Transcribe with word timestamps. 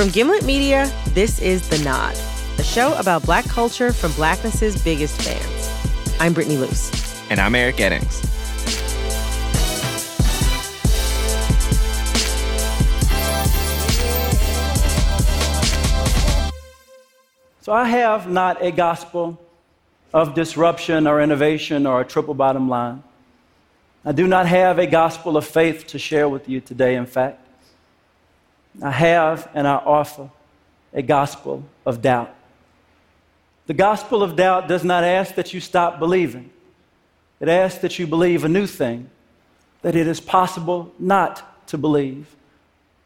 From 0.00 0.08
Gimlet 0.08 0.46
Media, 0.46 0.90
this 1.08 1.42
is 1.42 1.68
The 1.68 1.76
Nod, 1.84 2.16
a 2.58 2.62
show 2.62 2.98
about 2.98 3.22
black 3.26 3.44
culture 3.44 3.92
from 3.92 4.12
blackness's 4.12 4.82
biggest 4.82 5.20
fans. 5.20 6.16
I'm 6.18 6.32
Brittany 6.32 6.56
Luce. 6.56 6.90
And 7.28 7.38
I'm 7.38 7.54
Eric 7.54 7.76
Eddings. 7.76 8.24
So 17.60 17.74
I 17.74 17.84
have 17.84 18.26
not 18.26 18.62
a 18.62 18.70
gospel 18.70 19.38
of 20.14 20.32
disruption 20.34 21.06
or 21.06 21.20
innovation 21.20 21.86
or 21.86 22.00
a 22.00 22.06
triple 22.06 22.32
bottom 22.32 22.70
line. 22.70 23.02
I 24.06 24.12
do 24.12 24.26
not 24.26 24.46
have 24.46 24.78
a 24.78 24.86
gospel 24.86 25.36
of 25.36 25.46
faith 25.46 25.88
to 25.88 25.98
share 25.98 26.26
with 26.26 26.48
you 26.48 26.62
today, 26.62 26.94
in 26.94 27.04
fact. 27.04 27.48
I 28.82 28.90
have 28.90 29.48
and 29.54 29.66
I 29.66 29.76
offer 29.76 30.30
a 30.92 31.02
gospel 31.02 31.64
of 31.86 32.02
doubt. 32.02 32.34
The 33.66 33.74
gospel 33.74 34.22
of 34.22 34.36
doubt 34.36 34.68
does 34.68 34.84
not 34.84 35.04
ask 35.04 35.34
that 35.36 35.54
you 35.54 35.60
stop 35.60 35.98
believing, 35.98 36.50
it 37.38 37.48
asks 37.48 37.80
that 37.82 37.98
you 37.98 38.06
believe 38.06 38.44
a 38.44 38.48
new 38.48 38.66
thing, 38.66 39.08
that 39.82 39.96
it 39.96 40.06
is 40.06 40.20
possible 40.20 40.92
not 40.98 41.66
to 41.68 41.78
believe. 41.78 42.34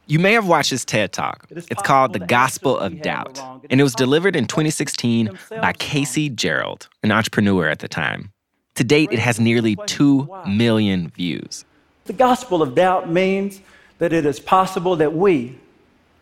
You 0.07 0.19
may 0.19 0.33
have 0.33 0.47
watched 0.47 0.71
his 0.71 0.85
TED 0.85 1.13
Talk. 1.13 1.47
It 1.49 1.67
it's 1.71 1.83
called 1.83 2.13
The 2.13 2.19
Gospel 2.19 2.79
of 2.79 3.01
Doubt, 3.01 3.41
and 3.71 3.81
it 3.81 3.83
was 3.83 3.95
delivered 3.95 4.37
in 4.37 4.47
2016 4.47 5.39
by 5.63 5.73
Casey 5.73 6.29
Gerald, 6.29 6.89
an 7.03 7.11
entrepreneur 7.11 7.69
at 7.69 7.79
the 7.79 7.89
time. 7.89 8.33
To 8.75 8.85
date, 8.85 9.11
it 9.13 9.19
has 9.19 9.41
nearly 9.41 9.77
2 9.87 10.29
million 10.47 11.09
views. 11.09 11.65
The 12.05 12.13
gospel 12.13 12.61
of 12.61 12.75
doubt 12.75 13.11
means 13.11 13.61
that 14.05 14.13
it 14.13 14.27
is 14.27 14.39
possible 14.39 14.97
that 14.97 15.15
we, 15.15 15.59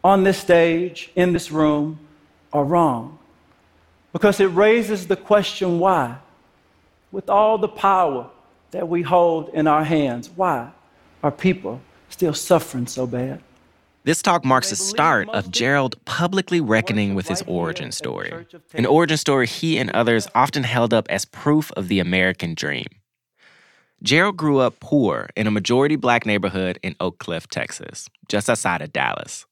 on 0.05 0.23
this 0.23 0.39
stage, 0.39 1.11
in 1.17 1.33
this 1.33 1.51
room, 1.51 1.99
are 2.53 2.63
wrong. 2.63 3.19
Because 4.13 4.39
it 4.39 4.47
raises 4.47 5.09
the 5.09 5.17
question 5.17 5.81
why? 5.81 6.19
With 7.11 7.29
all 7.29 7.59
the 7.59 7.67
power 7.67 8.31
that 8.71 8.89
we 8.89 9.03
hold 9.03 9.49
in 9.49 9.67
our 9.67 9.83
hands, 9.83 10.31
why 10.31 10.71
are 11.25 11.33
people 11.33 11.81
still 12.09 12.35
suffering 12.35 12.87
so 12.87 13.05
bad? 13.05 13.43
This 14.05 14.23
talk 14.23 14.45
marks 14.45 14.71
the 14.71 14.77
start 14.77 15.29
of 15.31 15.51
Gerald 15.51 15.97
publicly 16.05 16.61
reckoning 16.61 17.17
with 17.17 17.27
his 17.27 17.43
origin 17.49 17.91
story, 17.91 18.47
an 18.75 18.87
origin 18.87 19.17
story 19.17 19.49
he 19.49 19.77
and 19.77 19.91
others 19.91 20.29
often 20.37 20.63
held 20.63 20.95
up 20.95 21.09
as 21.11 21.25
proof 21.25 21.73
of 21.73 21.89
the 21.89 21.99
American 21.99 22.55
dream. 22.55 22.87
Gerald 24.03 24.37
grew 24.37 24.59
up 24.59 24.81
poor 24.81 25.29
in 25.37 25.47
a 25.47 25.53
majority 25.53 25.95
black 25.95 26.27
neighborhood 26.27 26.77
in 26.83 26.97
Oak 26.99 27.19
Cliff, 27.19 27.47
Texas, 27.47 28.09
just 28.29 28.51
outside 28.51 28.83
of 28.83 28.93
Dallas. 28.93 29.47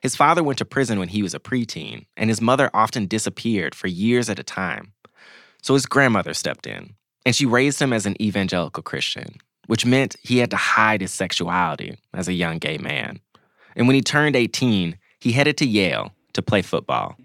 His 0.00 0.14
father 0.14 0.44
went 0.44 0.58
to 0.58 0.64
prison 0.64 1.00
when 1.00 1.08
he 1.08 1.24
was 1.24 1.34
a 1.34 1.40
preteen, 1.40 2.06
and 2.16 2.30
his 2.30 2.40
mother 2.40 2.70
often 2.72 3.06
disappeared 3.06 3.74
for 3.74 3.88
years 3.88 4.30
at 4.30 4.38
a 4.38 4.44
time. 4.44 4.92
So 5.60 5.74
his 5.74 5.86
grandmother 5.86 6.34
stepped 6.34 6.68
in, 6.68 6.94
and 7.24 7.34
she 7.34 7.46
raised 7.46 7.82
him 7.82 7.92
as 7.92 8.06
an 8.06 8.20
evangelical 8.22 8.84
Christian, 8.84 9.38
which 9.66 9.84
meant 9.84 10.14
he 10.22 10.38
had 10.38 10.52
to 10.52 10.56
hide 10.56 11.00
his 11.00 11.12
sexuality 11.12 11.98
as 12.14 12.28
a 12.28 12.32
young 12.32 12.58
gay 12.58 12.78
man. 12.78 13.18
And 13.74 13.88
when 13.88 13.96
he 13.96 14.02
turned 14.02 14.36
18, 14.36 14.98
he 15.18 15.32
headed 15.32 15.56
to 15.56 15.66
Yale 15.66 16.12
to 16.34 16.42
play 16.42 16.62
football. 16.62 17.16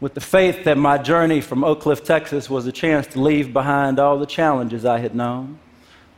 With 0.00 0.14
the 0.14 0.20
faith 0.20 0.64
that 0.64 0.76
my 0.76 0.98
journey 0.98 1.40
from 1.40 1.62
Oak 1.62 1.82
Cliff, 1.82 2.02
Texas 2.02 2.50
was 2.50 2.66
a 2.66 2.72
chance 2.72 3.06
to 3.08 3.20
leave 3.20 3.52
behind 3.52 4.00
all 4.00 4.18
the 4.18 4.26
challenges 4.26 4.84
I 4.84 4.98
had 4.98 5.14
known, 5.14 5.60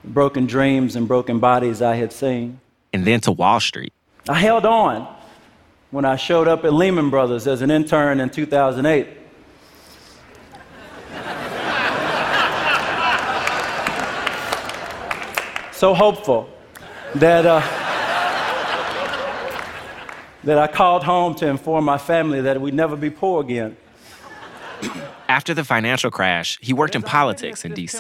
broken 0.04 0.46
dreams 0.46 0.96
and 0.96 1.06
broken 1.08 1.38
bodies 1.38 1.80
I 1.82 1.96
had 1.96 2.12
seen. 2.12 2.60
And 2.92 3.04
then 3.04 3.20
to 3.22 3.32
Wall 3.32 3.60
Street. 3.60 3.92
I 4.28 4.34
held 4.34 4.66
on 4.66 5.08
when 5.90 6.04
I 6.04 6.16
showed 6.16 6.48
up 6.48 6.64
at 6.64 6.72
Lehman 6.72 7.10
Brothers 7.10 7.46
as 7.46 7.62
an 7.62 7.70
intern 7.70 8.18
in 8.20 8.30
2008. 8.30 9.06
so 15.72 15.94
hopeful 15.94 16.48
that. 17.14 17.46
Uh, 17.46 17.62
that 20.44 20.58
I 20.58 20.66
called 20.66 21.04
home 21.04 21.34
to 21.36 21.48
inform 21.48 21.86
my 21.86 21.96
family 21.98 22.42
that 22.42 22.60
we'd 22.60 22.74
never 22.74 22.96
be 22.96 23.10
poor 23.10 23.42
again. 23.42 23.76
After 25.34 25.52
the 25.52 25.64
financial 25.64 26.12
crash, 26.12 26.60
he 26.62 26.72
worked 26.72 26.94
in 26.94 27.02
politics 27.02 27.64
in 27.64 27.72
DC, 27.72 27.98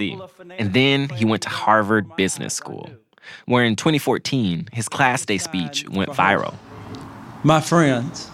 and 0.56 0.72
then 0.72 1.08
he 1.08 1.24
went 1.24 1.42
to 1.42 1.48
Harvard 1.48 2.14
Business 2.14 2.54
School, 2.54 2.88
where 3.46 3.64
in 3.64 3.74
2014, 3.74 4.68
his 4.72 4.88
class 4.88 5.26
day 5.26 5.38
speech 5.38 5.84
went 5.88 6.10
viral. 6.10 6.54
My 7.42 7.60
friends, 7.60 8.30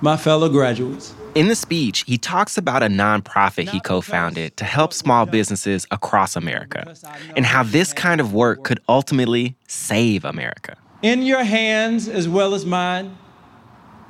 my 0.00 0.16
fellow 0.16 0.48
graduates. 0.48 1.14
In 1.36 1.46
the 1.46 1.54
speech, 1.54 2.02
he 2.08 2.18
talks 2.18 2.58
about 2.58 2.82
a 2.82 2.88
nonprofit 2.88 3.68
he 3.68 3.78
co 3.78 4.00
founded 4.00 4.56
to 4.56 4.64
help 4.64 4.92
small 4.92 5.24
businesses 5.24 5.86
across 5.92 6.34
America 6.34 6.96
and 7.36 7.46
how 7.46 7.62
this 7.62 7.92
kind 7.92 8.20
of 8.20 8.34
work 8.34 8.64
could 8.64 8.80
ultimately 8.88 9.54
save 9.68 10.24
America. 10.24 10.76
In 11.00 11.22
your 11.22 11.44
hands, 11.44 12.08
as 12.08 12.28
well 12.28 12.54
as 12.56 12.66
mine, 12.66 13.16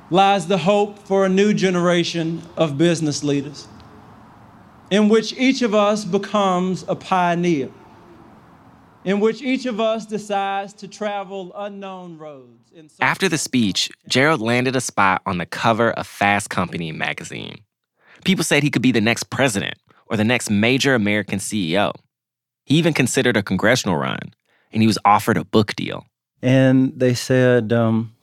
lies 0.09 0.47
the 0.47 0.57
hope 0.57 0.97
for 0.97 1.23
a 1.23 1.29
new 1.29 1.53
generation 1.53 2.41
of 2.55 2.79
business 2.79 3.23
leaders 3.23 3.67
in 4.89 5.09
which 5.09 5.33
each 5.33 5.61
of 5.61 5.75
us 5.75 6.05
becomes 6.05 6.85
a 6.87 6.95
pioneer, 6.95 7.69
in 9.03 9.19
which 9.19 9.41
each 9.41 9.65
of 9.65 9.79
us 9.79 10.05
decides 10.05 10.73
to 10.73 10.87
travel 10.87 11.51
unknown 11.55 12.17
roads. 12.17 12.71
After 12.99 13.27
the 13.27 13.37
speech, 13.37 13.89
Gerald 14.07 14.41
landed 14.41 14.75
a 14.75 14.81
spot 14.81 15.21
on 15.25 15.39
the 15.39 15.45
cover 15.45 15.91
of 15.91 16.05
Fast 16.05 16.49
Company 16.49 16.91
magazine. 16.91 17.59
People 18.23 18.43
said 18.43 18.63
he 18.63 18.69
could 18.69 18.81
be 18.81 18.91
the 18.91 19.01
next 19.01 19.29
president 19.29 19.75
or 20.07 20.17
the 20.17 20.23
next 20.23 20.49
major 20.49 20.93
American 20.93 21.39
CEO. 21.39 21.93
He 22.65 22.75
even 22.75 22.93
considered 22.93 23.37
a 23.37 23.43
congressional 23.43 23.97
run, 23.97 24.19
and 24.71 24.83
he 24.83 24.87
was 24.87 24.97
offered 25.05 25.37
a 25.37 25.45
book 25.45 25.75
deal. 25.75 26.05
And 26.41 26.93
they 26.97 27.13
said, 27.13 27.73
um, 27.73 28.13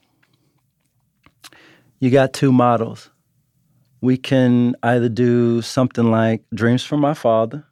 you 1.99 2.11
got 2.11 2.33
two 2.33 2.53
models. 2.53 3.11
We 4.05 4.19
can 4.19 4.77
either 4.83 5.09
do 5.09 5.63
something 5.63 6.11
like 6.11 6.45
Dreams 6.53 6.85
from 6.85 7.01
My 7.01 7.15
Father, 7.15 7.65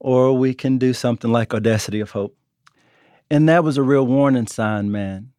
or 0.00 0.32
we 0.32 0.54
can 0.54 0.78
do 0.78 0.94
something 0.94 1.30
like 1.30 1.52
Audacity 1.52 2.00
of 2.00 2.12
Hope. 2.12 2.34
And 3.30 3.46
that 3.50 3.64
was 3.64 3.76
a 3.76 3.82
real 3.82 4.06
warning 4.06 4.46
sign, 4.46 4.90
man. 4.90 5.32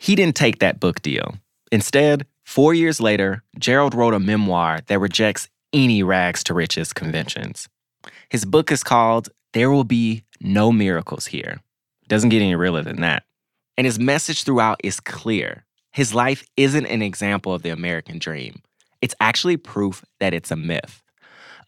He 0.00 0.16
didn't 0.16 0.34
take 0.34 0.58
that 0.58 0.80
book 0.80 1.02
deal. 1.02 1.36
Instead, 1.70 2.26
four 2.42 2.74
years 2.74 3.00
later, 3.00 3.44
Gerald 3.56 3.94
wrote 3.94 4.12
a 4.12 4.18
memoir 4.18 4.80
that 4.88 4.98
rejects 4.98 5.48
any 5.72 6.02
rags 6.02 6.42
to 6.42 6.52
riches 6.52 6.92
conventions. 6.92 7.68
His 8.28 8.44
book 8.44 8.72
is 8.72 8.82
called 8.82 9.28
There 9.52 9.70
Will 9.70 9.84
Be 9.84 10.24
No 10.40 10.72
Miracles 10.72 11.26
Here. 11.26 11.60
Doesn't 12.08 12.30
get 12.30 12.42
any 12.42 12.56
realer 12.56 12.82
than 12.82 13.02
that. 13.02 13.22
And 13.78 13.84
his 13.84 14.00
message 14.00 14.42
throughout 14.42 14.80
is 14.82 14.98
clear 14.98 15.64
his 15.92 16.12
life 16.12 16.42
isn't 16.56 16.86
an 16.86 17.02
example 17.02 17.54
of 17.54 17.62
the 17.62 17.70
American 17.70 18.18
dream. 18.18 18.60
It's 19.04 19.14
actually 19.20 19.58
proof 19.58 20.02
that 20.18 20.32
it's 20.32 20.50
a 20.50 20.56
myth. 20.56 21.02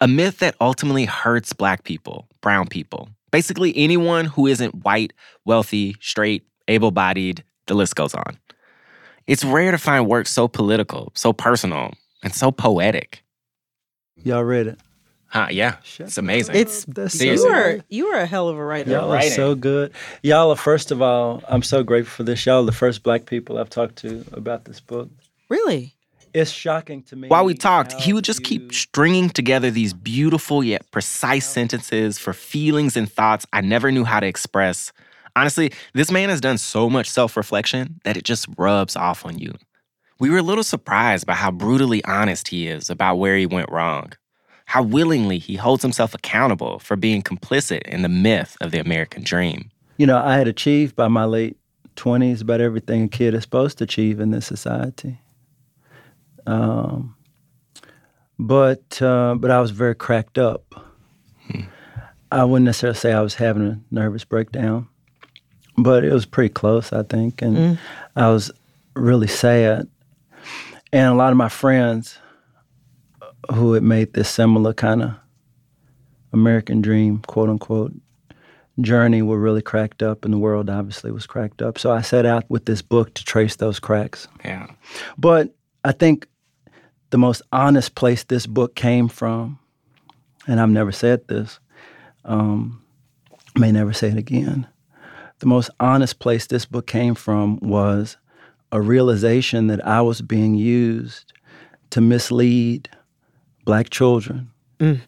A 0.00 0.08
myth 0.08 0.38
that 0.38 0.54
ultimately 0.58 1.04
hurts 1.04 1.52
black 1.52 1.84
people, 1.84 2.28
brown 2.40 2.66
people, 2.66 3.10
basically 3.30 3.76
anyone 3.76 4.24
who 4.24 4.46
isn't 4.46 4.86
white, 4.86 5.12
wealthy, 5.44 5.96
straight, 6.00 6.46
able 6.66 6.92
bodied, 6.92 7.44
the 7.66 7.74
list 7.74 7.94
goes 7.94 8.14
on. 8.14 8.38
It's 9.26 9.44
rare 9.44 9.70
to 9.70 9.76
find 9.76 10.06
work 10.06 10.28
so 10.28 10.48
political, 10.48 11.12
so 11.14 11.34
personal, 11.34 11.92
and 12.22 12.34
so 12.34 12.50
poetic. 12.50 13.22
Y'all 14.24 14.42
read 14.42 14.68
it? 14.68 14.80
Huh, 15.26 15.48
yeah, 15.50 15.76
it's 15.98 16.16
amazing. 16.16 16.56
It's 16.56 16.86
you 17.20 17.44
are 17.48 17.80
you 17.90 18.06
are 18.06 18.20
a 18.20 18.26
hell 18.26 18.48
of 18.48 18.56
a 18.56 18.64
writer. 18.64 18.92
Y'all 18.92 19.12
are 19.12 19.20
so 19.20 19.54
good. 19.54 19.92
Y'all 20.22 20.52
are 20.52 20.56
first 20.56 20.90
of 20.90 21.02
all, 21.02 21.42
I'm 21.48 21.62
so 21.62 21.82
grateful 21.82 22.12
for 22.12 22.22
this. 22.22 22.46
Y'all 22.46 22.62
are 22.62 22.64
the 22.64 22.72
first 22.72 23.02
black 23.02 23.26
people 23.26 23.58
I've 23.58 23.68
talked 23.68 23.96
to 23.96 24.24
about 24.32 24.64
this 24.64 24.80
book. 24.80 25.10
Really? 25.50 25.95
It's 26.36 26.50
shocking 26.50 27.02
to 27.04 27.16
me. 27.16 27.28
While 27.28 27.46
we 27.46 27.54
talked, 27.54 27.94
he 27.94 28.12
would 28.12 28.24
just 28.24 28.44
keep 28.44 28.74
stringing 28.74 29.30
together 29.30 29.70
these 29.70 29.94
beautiful 29.94 30.62
yet 30.62 30.90
precise 30.90 31.48
sentences 31.48 32.18
for 32.18 32.34
feelings 32.34 32.94
and 32.94 33.10
thoughts 33.10 33.46
I 33.54 33.62
never 33.62 33.90
knew 33.90 34.04
how 34.04 34.20
to 34.20 34.26
express. 34.26 34.92
Honestly, 35.34 35.72
this 35.94 36.10
man 36.10 36.28
has 36.28 36.42
done 36.42 36.58
so 36.58 36.90
much 36.90 37.08
self 37.08 37.38
reflection 37.38 38.00
that 38.04 38.18
it 38.18 38.24
just 38.24 38.46
rubs 38.58 38.96
off 38.96 39.24
on 39.24 39.38
you. 39.38 39.54
We 40.18 40.28
were 40.28 40.36
a 40.36 40.42
little 40.42 40.62
surprised 40.62 41.24
by 41.24 41.36
how 41.36 41.50
brutally 41.50 42.04
honest 42.04 42.48
he 42.48 42.68
is 42.68 42.90
about 42.90 43.16
where 43.16 43.38
he 43.38 43.46
went 43.46 43.70
wrong 43.70 44.12
how 44.66 44.82
willingly 44.82 45.38
he 45.38 45.54
holds 45.54 45.82
himself 45.82 46.12
accountable 46.12 46.80
for 46.80 46.96
being 46.96 47.22
complicit 47.22 47.82
in 47.82 48.02
the 48.02 48.08
myth 48.08 48.56
of 48.60 48.72
the 48.72 48.80
American 48.80 49.22
dream. 49.22 49.70
You 49.96 50.08
know, 50.08 50.18
I 50.18 50.36
had 50.36 50.48
achieved 50.48 50.96
by 50.96 51.06
my 51.06 51.24
late 51.24 51.56
20s 51.94 52.42
about 52.42 52.60
everything 52.60 53.04
a 53.04 53.08
kid 53.08 53.32
is 53.32 53.44
supposed 53.44 53.78
to 53.78 53.84
achieve 53.84 54.18
in 54.18 54.32
this 54.32 54.44
society. 54.44 55.20
Um, 56.46 57.16
but 58.38 59.00
uh, 59.02 59.34
but 59.36 59.50
I 59.50 59.60
was 59.60 59.70
very 59.70 59.94
cracked 59.94 60.38
up. 60.38 60.64
Hmm. 61.50 61.62
I 62.30 62.44
wouldn't 62.44 62.66
necessarily 62.66 62.98
say 62.98 63.12
I 63.12 63.20
was 63.20 63.34
having 63.34 63.66
a 63.66 63.80
nervous 63.90 64.24
breakdown, 64.24 64.88
but 65.78 66.04
it 66.04 66.12
was 66.12 66.26
pretty 66.26 66.52
close, 66.52 66.92
I 66.92 67.02
think, 67.02 67.40
and 67.40 67.56
mm. 67.56 67.78
I 68.14 68.30
was 68.30 68.50
really 68.94 69.28
sad. 69.28 69.88
And 70.92 71.12
a 71.12 71.14
lot 71.16 71.30
of 71.30 71.36
my 71.36 71.48
friends 71.48 72.18
who 73.54 73.74
had 73.74 73.82
made 73.82 74.12
this 74.12 74.28
similar 74.28 74.72
kind 74.74 75.02
of 75.02 75.14
American 76.32 76.82
dream, 76.82 77.22
quote 77.26 77.48
unquote, 77.48 77.92
journey 78.80 79.22
were 79.22 79.38
really 79.38 79.62
cracked 79.62 80.02
up, 80.02 80.24
and 80.24 80.34
the 80.34 80.38
world 80.38 80.68
obviously 80.68 81.10
was 81.10 81.26
cracked 81.26 81.62
up. 81.62 81.78
So 81.78 81.92
I 81.92 82.02
set 82.02 82.26
out 82.26 82.44
with 82.48 82.66
this 82.66 82.82
book 82.82 83.14
to 83.14 83.24
trace 83.24 83.56
those 83.56 83.78
cracks. 83.78 84.28
Yeah. 84.44 84.66
But 85.16 85.54
I 85.84 85.92
think 85.92 86.26
the 87.10 87.18
most 87.18 87.42
honest 87.52 87.94
place 87.94 88.24
this 88.24 88.46
book 88.46 88.74
came 88.74 89.08
from, 89.08 89.58
and 90.46 90.60
I've 90.60 90.70
never 90.70 90.92
said 90.92 91.26
this, 91.28 91.58
um, 92.24 92.82
may 93.56 93.72
never 93.72 93.92
say 93.92 94.08
it 94.08 94.16
again. 94.16 94.66
The 95.38 95.46
most 95.46 95.70
honest 95.80 96.18
place 96.18 96.46
this 96.46 96.66
book 96.66 96.86
came 96.86 97.14
from 97.14 97.58
was 97.60 98.16
a 98.72 98.80
realization 98.80 99.66
that 99.68 99.86
I 99.86 100.00
was 100.00 100.20
being 100.22 100.54
used 100.54 101.32
to 101.90 102.00
mislead 102.00 102.88
black 103.64 103.90
children. 103.90 104.50
Mm. 104.78 105.00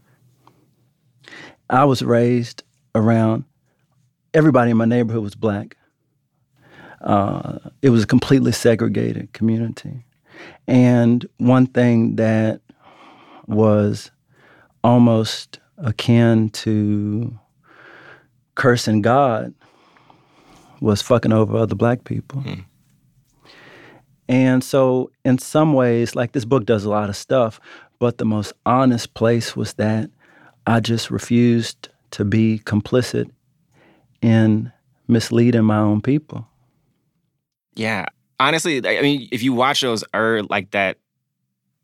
I 1.70 1.84
was 1.84 2.02
raised 2.02 2.62
around 2.94 3.44
everybody 4.34 4.70
in 4.70 4.76
my 4.76 4.84
neighborhood 4.84 5.22
was 5.22 5.34
black. 5.34 5.76
Uh, 7.00 7.58
it 7.82 7.90
was 7.90 8.04
a 8.04 8.06
completely 8.06 8.52
segregated 8.52 9.32
community. 9.32 10.04
And 10.66 11.26
one 11.38 11.66
thing 11.66 12.16
that 12.16 12.60
was 13.46 14.10
almost 14.84 15.58
akin 15.78 16.50
to 16.50 17.38
cursing 18.54 19.02
God 19.02 19.54
was 20.80 21.02
fucking 21.02 21.32
over 21.32 21.56
other 21.56 21.74
black 21.74 22.04
people. 22.04 22.42
Mm. 22.42 22.64
And 24.28 24.62
so, 24.62 25.10
in 25.24 25.38
some 25.38 25.72
ways, 25.72 26.14
like 26.14 26.32
this 26.32 26.44
book 26.44 26.66
does 26.66 26.84
a 26.84 26.90
lot 26.90 27.08
of 27.08 27.16
stuff, 27.16 27.58
but 27.98 28.18
the 28.18 28.26
most 28.26 28.52
honest 28.66 29.14
place 29.14 29.56
was 29.56 29.74
that 29.74 30.10
I 30.66 30.80
just 30.80 31.10
refused 31.10 31.88
to 32.10 32.24
be 32.24 32.60
complicit 32.64 33.30
in 34.20 34.70
misleading 35.06 35.64
my 35.64 35.78
own 35.78 36.02
people. 36.02 36.46
Yeah. 37.74 38.06
Honestly, 38.40 38.78
I 38.86 39.02
mean, 39.02 39.28
if 39.32 39.42
you 39.42 39.52
watch 39.52 39.80
those 39.80 40.04
er 40.14 40.42
like 40.48 40.70
that 40.70 40.98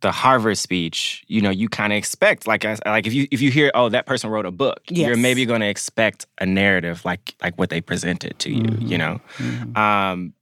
the 0.05 0.13
Harvard 0.13 0.59
speech, 0.59 1.25
you 1.29 1.41
know, 1.41 1.49
you 1.49 1.69
kind 1.69 1.91
of 1.91 1.97
expect 1.97 2.47
like 2.47 2.63
like 2.85 3.07
if 3.07 3.15
you 3.15 3.27
if 3.31 3.41
you 3.41 3.51
hear 3.51 3.71
oh 3.75 3.89
that 3.89 4.05
person 4.05 4.29
wrote 4.29 4.45
a 4.45 4.51
book, 4.51 4.83
yes. 4.89 5.07
you're 5.09 5.17
maybe 5.17 5.47
going 5.47 5.63
to 5.63 5.67
expect 5.67 6.27
a 6.41 6.45
narrative 6.47 7.05
like 7.07 7.35
like 7.43 7.59
what 7.59 7.71
they 7.71 7.81
presented 7.81 8.39
to 8.41 8.51
you, 8.51 8.65
mm-hmm. 8.65 8.87
you 8.87 8.99
know. 8.99 9.21
Mm-hmm. 9.39 9.77
Um, 9.79 10.35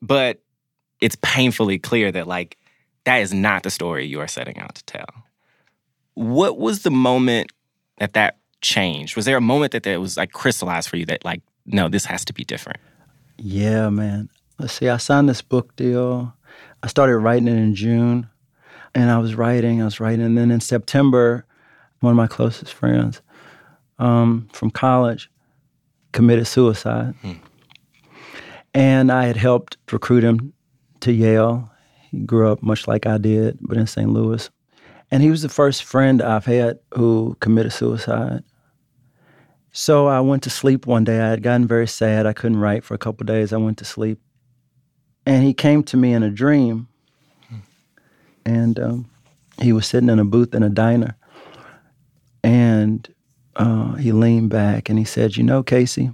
but 0.00 0.40
it's 1.00 1.16
painfully 1.22 1.76
clear 1.76 2.12
that 2.12 2.28
like 2.28 2.56
that 3.02 3.16
is 3.16 3.34
not 3.34 3.64
the 3.64 3.70
story 3.70 4.06
you 4.06 4.20
are 4.20 4.28
setting 4.28 4.58
out 4.58 4.76
to 4.76 4.84
tell. 4.84 5.08
What 6.14 6.58
was 6.58 6.84
the 6.84 6.92
moment 6.92 7.50
that 7.98 8.12
that 8.12 8.38
changed? 8.60 9.16
Was 9.16 9.24
there 9.24 9.36
a 9.36 9.40
moment 9.40 9.72
that 9.72 9.82
that 9.82 10.00
was 10.00 10.16
like 10.16 10.30
crystallized 10.30 10.88
for 10.88 10.96
you 10.96 11.06
that 11.06 11.24
like 11.24 11.42
no, 11.66 11.88
this 11.88 12.04
has 12.04 12.24
to 12.26 12.32
be 12.32 12.44
different? 12.44 12.78
Yeah, 13.38 13.88
man. 13.90 14.28
Let's 14.60 14.74
see. 14.74 14.90
I 14.90 14.98
signed 14.98 15.26
this 15.26 15.40
book 15.40 15.74
deal. 15.76 16.34
I 16.82 16.86
started 16.88 17.16
writing 17.16 17.48
it 17.48 17.56
in 17.56 17.74
June, 17.74 18.28
and 18.94 19.10
I 19.10 19.16
was 19.16 19.34
writing. 19.34 19.80
I 19.80 19.86
was 19.86 20.00
writing, 20.00 20.20
and 20.22 20.36
then 20.36 20.50
in 20.50 20.60
September, 20.60 21.46
one 22.00 22.10
of 22.10 22.16
my 22.18 22.26
closest 22.26 22.74
friends 22.74 23.22
um, 23.98 24.50
from 24.52 24.70
college 24.70 25.30
committed 26.12 26.46
suicide, 26.46 27.14
hmm. 27.22 27.32
and 28.74 29.10
I 29.10 29.24
had 29.24 29.38
helped 29.38 29.78
recruit 29.90 30.24
him 30.24 30.52
to 31.00 31.10
Yale. 31.10 31.70
He 32.10 32.18
grew 32.18 32.52
up 32.52 32.62
much 32.62 32.86
like 32.86 33.06
I 33.06 33.16
did, 33.16 33.56
but 33.62 33.78
in 33.78 33.86
St. 33.86 34.10
Louis. 34.10 34.50
And 35.10 35.22
he 35.22 35.30
was 35.30 35.40
the 35.40 35.48
first 35.48 35.84
friend 35.84 36.20
I've 36.20 36.44
had 36.44 36.80
who 36.92 37.34
committed 37.40 37.72
suicide. 37.72 38.44
So 39.72 40.06
I 40.06 40.20
went 40.20 40.42
to 40.42 40.50
sleep 40.50 40.86
one 40.86 41.04
day. 41.04 41.18
I 41.18 41.30
had 41.30 41.42
gotten 41.42 41.66
very 41.66 41.88
sad. 41.88 42.26
I 42.26 42.34
couldn't 42.34 42.60
write 42.60 42.84
for 42.84 42.92
a 42.92 42.98
couple 42.98 43.24
days. 43.24 43.54
I 43.54 43.56
went 43.56 43.78
to 43.78 43.86
sleep. 43.86 44.20
And 45.30 45.44
he 45.44 45.54
came 45.54 45.84
to 45.84 45.96
me 45.96 46.12
in 46.12 46.24
a 46.24 46.30
dream. 46.30 46.88
And 48.44 48.80
um, 48.80 49.10
he 49.62 49.72
was 49.72 49.86
sitting 49.86 50.08
in 50.08 50.18
a 50.18 50.24
booth 50.24 50.56
in 50.56 50.64
a 50.64 50.68
diner. 50.68 51.16
And 52.42 53.08
uh, 53.54 53.94
he 53.94 54.10
leaned 54.10 54.50
back 54.50 54.88
and 54.88 54.98
he 54.98 55.04
said, 55.04 55.36
You 55.36 55.44
know, 55.44 55.62
Casey, 55.62 56.10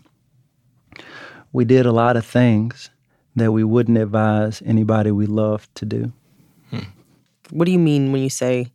we 1.51 1.65
did 1.65 1.87
a 1.87 1.93
lot 1.93 2.19
of 2.19 2.27
things 2.27 2.91
that 3.37 3.53
we 3.53 3.65
wouldn't 3.65 3.97
advise 3.97 4.63
anybody 4.67 5.11
we 5.13 5.25
love 5.25 5.67
to 5.77 5.87
do. 5.87 6.13
Hmm. 6.69 6.81
What 7.49 7.65
do 7.65 7.73
you 7.73 7.79
mean 7.79 8.13
when 8.13 8.23
you 8.23 8.29
say 8.29 8.71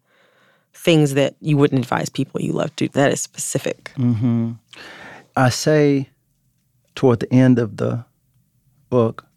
things 0.73 1.13
that 1.13 1.35
you 1.39 1.55
wouldn't 1.55 1.83
advise 1.83 2.09
people 2.09 2.41
you 2.41 2.53
love 2.53 2.75
to 2.77 2.87
do? 2.87 2.91
That 2.93 3.11
is 3.11 3.21
specific. 3.21 3.91
Mm-hmm. 3.95 4.53
I 5.35 5.49
say 5.49 6.09
toward 6.95 7.19
the 7.19 7.31
end 7.31 7.59
of 7.59 7.77
the 7.77 8.05
book, 8.89 9.27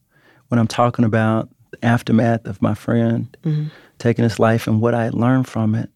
when 0.54 0.60
I'm 0.60 0.68
talking 0.68 1.04
about 1.04 1.48
the 1.72 1.84
aftermath 1.84 2.46
of 2.46 2.62
my 2.62 2.74
friend 2.74 3.36
mm-hmm. 3.42 3.66
taking 3.98 4.22
his 4.22 4.38
life 4.38 4.68
and 4.68 4.80
what 4.80 4.94
I 4.94 5.08
learned 5.08 5.48
from 5.48 5.74
it, 5.74 5.90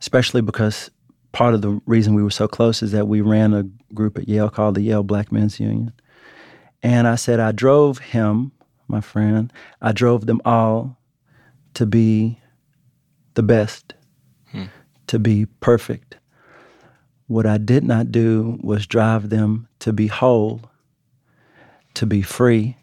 especially 0.00 0.40
because 0.40 0.88
part 1.32 1.52
of 1.52 1.62
the 1.62 1.80
reason 1.84 2.14
we 2.14 2.22
were 2.22 2.30
so 2.30 2.46
close 2.46 2.80
is 2.80 2.92
that 2.92 3.08
we 3.08 3.22
ran 3.22 3.52
a 3.52 3.64
group 3.92 4.16
at 4.18 4.28
Yale 4.28 4.50
called 4.50 4.76
the 4.76 4.82
Yale 4.82 5.02
Black 5.02 5.32
Men's 5.32 5.58
Union. 5.58 5.92
And 6.80 7.08
I 7.08 7.16
said, 7.16 7.40
I 7.40 7.50
drove 7.50 7.98
him, 7.98 8.52
my 8.86 9.00
friend, 9.00 9.52
I 9.80 9.90
drove 9.90 10.26
them 10.26 10.40
all 10.44 10.96
to 11.74 11.84
be 11.84 12.38
the 13.34 13.42
best, 13.42 13.94
hmm. 14.52 14.66
to 15.08 15.18
be 15.18 15.46
perfect. 15.58 16.18
What 17.26 17.46
I 17.46 17.58
did 17.58 17.82
not 17.82 18.12
do 18.12 18.60
was 18.62 18.86
drive 18.86 19.30
them 19.30 19.66
to 19.80 19.92
be 19.92 20.06
whole, 20.06 20.60
to 21.94 22.06
be 22.06 22.22
free. 22.22 22.76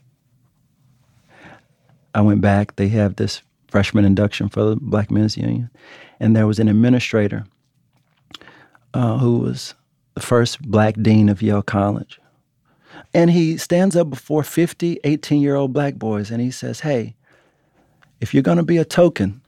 I 2.16 2.22
went 2.22 2.42
back, 2.42 2.76
they 2.76 2.88
have 2.90 3.16
this 3.16 3.42
freshman 3.68 4.06
induction 4.06 4.50
for 4.50 4.64
the 4.64 4.76
Black 4.76 5.12
Men's 5.12 5.38
Union, 5.38 5.70
and 6.20 6.36
there 6.36 6.48
was 6.48 6.60
an 6.60 6.68
administrator 6.68 7.46
uh, 8.94 9.18
who 9.18 9.40
was 9.40 9.76
the 10.16 10.22
first 10.22 10.62
black 10.62 10.96
dean 11.02 11.30
of 11.30 11.42
Yale 11.42 11.62
College 11.62 12.20
and 13.14 13.32
he 13.32 13.58
stands 13.58 13.96
up 13.96 14.10
before 14.10 14.44
50, 14.44 15.00
18 15.04 15.42
year 15.42 15.56
old 15.56 15.74
black 15.74 15.96
boys 15.96 16.32
and 16.32 16.42
he 16.42 16.52
says, 16.52 16.82
Hey, 16.82 17.16
if 18.20 18.34
you're 18.34 18.44
going 18.44 18.58
to 18.58 18.64
be 18.64 18.78
a 18.78 18.86
token, 18.86 19.42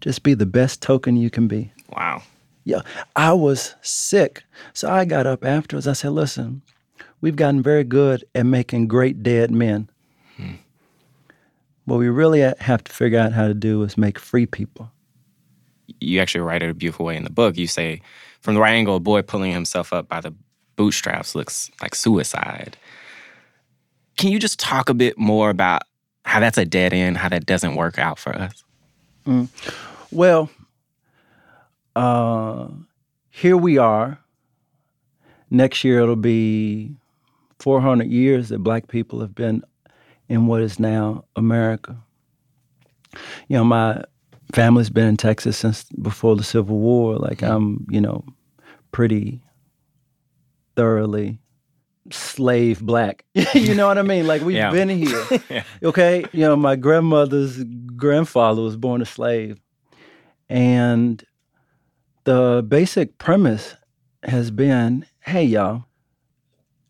just 0.00 0.22
be 0.22 0.34
the 0.34 0.46
best 0.46 0.82
token 0.82 1.16
you 1.16 1.30
can 1.30 1.48
be. 1.48 1.72
Wow. 1.90 2.22
Yeah, 2.64 2.82
I 3.16 3.32
was 3.32 3.74
sick. 3.80 4.44
So 4.74 4.90
I 4.90 5.04
got 5.04 5.26
up 5.26 5.44
afterwards. 5.44 5.88
I 5.88 5.94
said, 5.94 6.12
Listen, 6.12 6.62
we've 7.20 7.36
gotten 7.36 7.62
very 7.62 7.84
good 7.84 8.24
at 8.34 8.46
making 8.46 8.88
great 8.88 9.22
dead 9.22 9.50
men. 9.50 9.90
Hmm. 10.36 10.54
What 11.88 11.98
we 11.98 12.10
really 12.10 12.40
have 12.40 12.84
to 12.84 12.92
figure 12.92 13.18
out 13.18 13.32
how 13.32 13.48
to 13.48 13.54
do 13.54 13.82
is 13.82 13.96
make 13.96 14.18
free 14.18 14.44
people. 14.44 14.92
You 16.00 16.20
actually 16.20 16.42
write 16.42 16.62
it 16.62 16.68
a 16.68 16.74
beautiful 16.74 17.06
way 17.06 17.16
in 17.16 17.24
the 17.24 17.30
book. 17.30 17.56
You 17.56 17.66
say, 17.66 18.02
from 18.42 18.52
the 18.52 18.60
right 18.60 18.74
angle, 18.74 18.96
a 18.96 19.00
boy 19.00 19.22
pulling 19.22 19.52
himself 19.52 19.90
up 19.94 20.06
by 20.06 20.20
the 20.20 20.34
bootstraps 20.76 21.34
looks 21.34 21.70
like 21.80 21.94
suicide. 21.94 22.76
Can 24.18 24.30
you 24.30 24.38
just 24.38 24.60
talk 24.60 24.90
a 24.90 24.94
bit 24.94 25.16
more 25.16 25.48
about 25.48 25.84
how 26.26 26.40
that's 26.40 26.58
a 26.58 26.66
dead 26.66 26.92
end, 26.92 27.16
how 27.16 27.30
that 27.30 27.46
doesn't 27.46 27.74
work 27.74 27.98
out 27.98 28.18
for 28.18 28.36
us? 28.36 28.62
Mm. 29.26 29.48
Well, 30.12 30.50
uh, 31.96 32.68
here 33.30 33.56
we 33.56 33.78
are. 33.78 34.18
Next 35.48 35.84
year 35.84 36.00
it'll 36.00 36.16
be 36.16 36.96
400 37.60 38.08
years 38.08 38.50
that 38.50 38.58
black 38.58 38.88
people 38.88 39.20
have 39.20 39.34
been 39.34 39.64
in 40.28 40.46
what 40.46 40.60
is 40.60 40.78
now 40.78 41.24
America. 41.36 41.96
You 43.48 43.56
know, 43.56 43.64
my 43.64 44.04
family's 44.52 44.90
been 44.90 45.06
in 45.06 45.16
Texas 45.16 45.56
since 45.56 45.84
before 46.02 46.36
the 46.36 46.44
Civil 46.44 46.78
War. 46.78 47.16
Like, 47.16 47.38
mm-hmm. 47.38 47.52
I'm, 47.52 47.86
you 47.90 48.00
know, 48.00 48.24
pretty 48.92 49.40
thoroughly 50.76 51.40
slave 52.10 52.80
black. 52.80 53.24
you 53.54 53.74
know 53.74 53.86
what 53.86 53.98
I 53.98 54.02
mean? 54.02 54.26
Like 54.26 54.42
we've 54.42 54.56
yeah. 54.56 54.70
been 54.70 54.88
here. 54.88 55.26
yeah. 55.50 55.64
Okay? 55.82 56.24
You 56.32 56.40
know, 56.40 56.56
my 56.56 56.76
grandmother's 56.76 57.62
grandfather 57.96 58.62
was 58.62 58.76
born 58.76 59.02
a 59.02 59.06
slave. 59.06 59.60
And 60.48 61.22
the 62.24 62.64
basic 62.66 63.18
premise 63.18 63.74
has 64.22 64.50
been, 64.50 65.06
hey 65.20 65.44
y'all, 65.44 65.84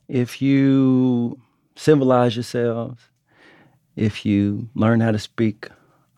if 0.09 0.41
you 0.41 1.41
civilize 1.77 2.37
yourselves, 2.37 3.03
if 3.99 4.25
you 4.25 4.69
learn 4.75 5.01
how 5.01 5.11
to 5.11 5.19
speak 5.19 5.69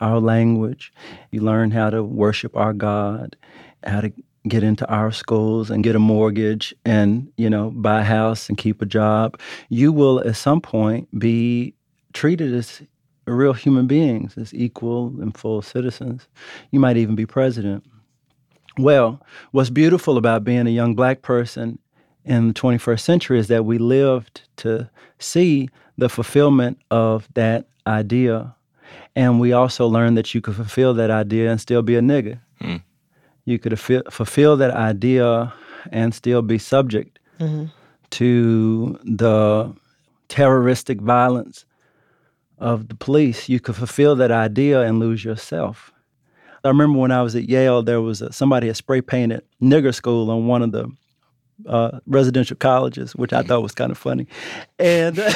our 0.01 0.21
language, 0.21 0.93
you 1.31 1.41
learn 1.41 1.71
how 1.71 1.91
to 1.91 2.03
worship 2.03 2.57
our 2.57 2.73
God, 2.73 3.37
how 3.85 4.01
to 4.01 4.13
get 4.49 4.63
into 4.63 4.89
our 4.89 5.13
schools 5.13 5.71
and 5.71 5.85
get 5.85 5.95
a 5.95 5.99
mortgage 5.99 6.75
and 6.87 7.31
you 7.37 7.51
know 7.51 7.71
buy 7.73 8.01
a 8.01 8.05
house 8.05 8.49
and 8.49 8.57
keep 8.57 8.81
a 8.81 8.87
job 8.87 9.39
you 9.69 9.93
will 9.93 10.27
at 10.27 10.35
some 10.35 10.63
point 10.63 11.07
be 11.19 11.75
treated 12.15 12.55
as 12.55 12.81
real 13.27 13.53
human 13.53 13.87
beings 13.87 14.37
as 14.37 14.53
equal 14.55 15.09
and 15.21 15.37
full 15.37 15.63
citizens. 15.63 16.29
You 16.71 16.81
might 16.81 16.97
even 16.97 17.15
be 17.15 17.27
president. 17.27 17.85
Well, 18.79 19.21
what's 19.51 19.71
beautiful 19.71 20.17
about 20.17 20.45
being 20.45 20.67
a 20.67 20.71
young 20.71 20.95
black 20.95 21.23
person 21.23 21.79
in 22.25 22.49
the 22.49 22.55
21st 22.55 23.01
century 23.01 23.39
is 23.39 23.49
that 23.49 23.65
we 23.65 23.79
lived 23.79 24.43
to 24.57 24.89
see 25.19 25.69
the 25.97 26.09
fulfillment 26.09 26.79
of 26.91 27.29
that 27.35 27.67
idea. 27.87 28.55
And 29.17 29.41
we 29.41 29.53
also 29.53 29.87
learned 29.87 30.17
that 30.17 30.35
you 30.35 30.41
could 30.41 30.57
fulfill 30.57 30.95
that 30.95 31.11
idea 31.11 31.51
and 31.51 31.61
still 31.61 31.83
be 31.83 31.97
a 31.97 32.01
nigga. 32.01 32.41
Mm. 32.61 32.83
You 33.45 33.59
could 33.59 33.79
fulfill 33.79 34.57
that 34.59 34.71
idea 34.71 35.53
and 35.91 36.15
still 36.15 36.43
be 36.43 36.59
subject 36.59 37.19
mm-hmm. 37.39 37.67
to 38.11 38.99
the 39.05 39.75
terroristic 40.29 41.01
violence 41.01 41.65
of 42.59 42.89
the 42.89 42.95
police. 42.95 43.49
You 43.49 43.61
could 43.61 43.77
fulfill 43.77 44.15
that 44.17 44.31
idea 44.31 44.83
and 44.83 44.99
lose 44.99 45.25
yourself. 45.25 45.93
I 46.63 46.69
remember 46.69 46.99
when 46.99 47.11
I 47.11 47.23
was 47.23 47.35
at 47.35 47.49
Yale, 47.49 47.83
there 47.83 48.03
was 48.03 48.21
a, 48.21 48.33
somebody 48.33 48.67
had 48.67 48.77
spray 48.77 49.01
painted 49.01 49.43
nigger 49.63 49.95
school 49.95 50.31
on 50.31 50.47
one 50.47 50.63
of 50.63 50.73
the 50.73 50.91
uh, 51.67 52.01
residential 52.07 52.57
colleges, 52.57 53.15
which 53.15 53.33
I 53.33 53.43
thought 53.43 53.63
was 53.63 53.75
kind 53.75 53.91
of 53.91 53.99
funny. 53.99 54.27
And 54.79 55.17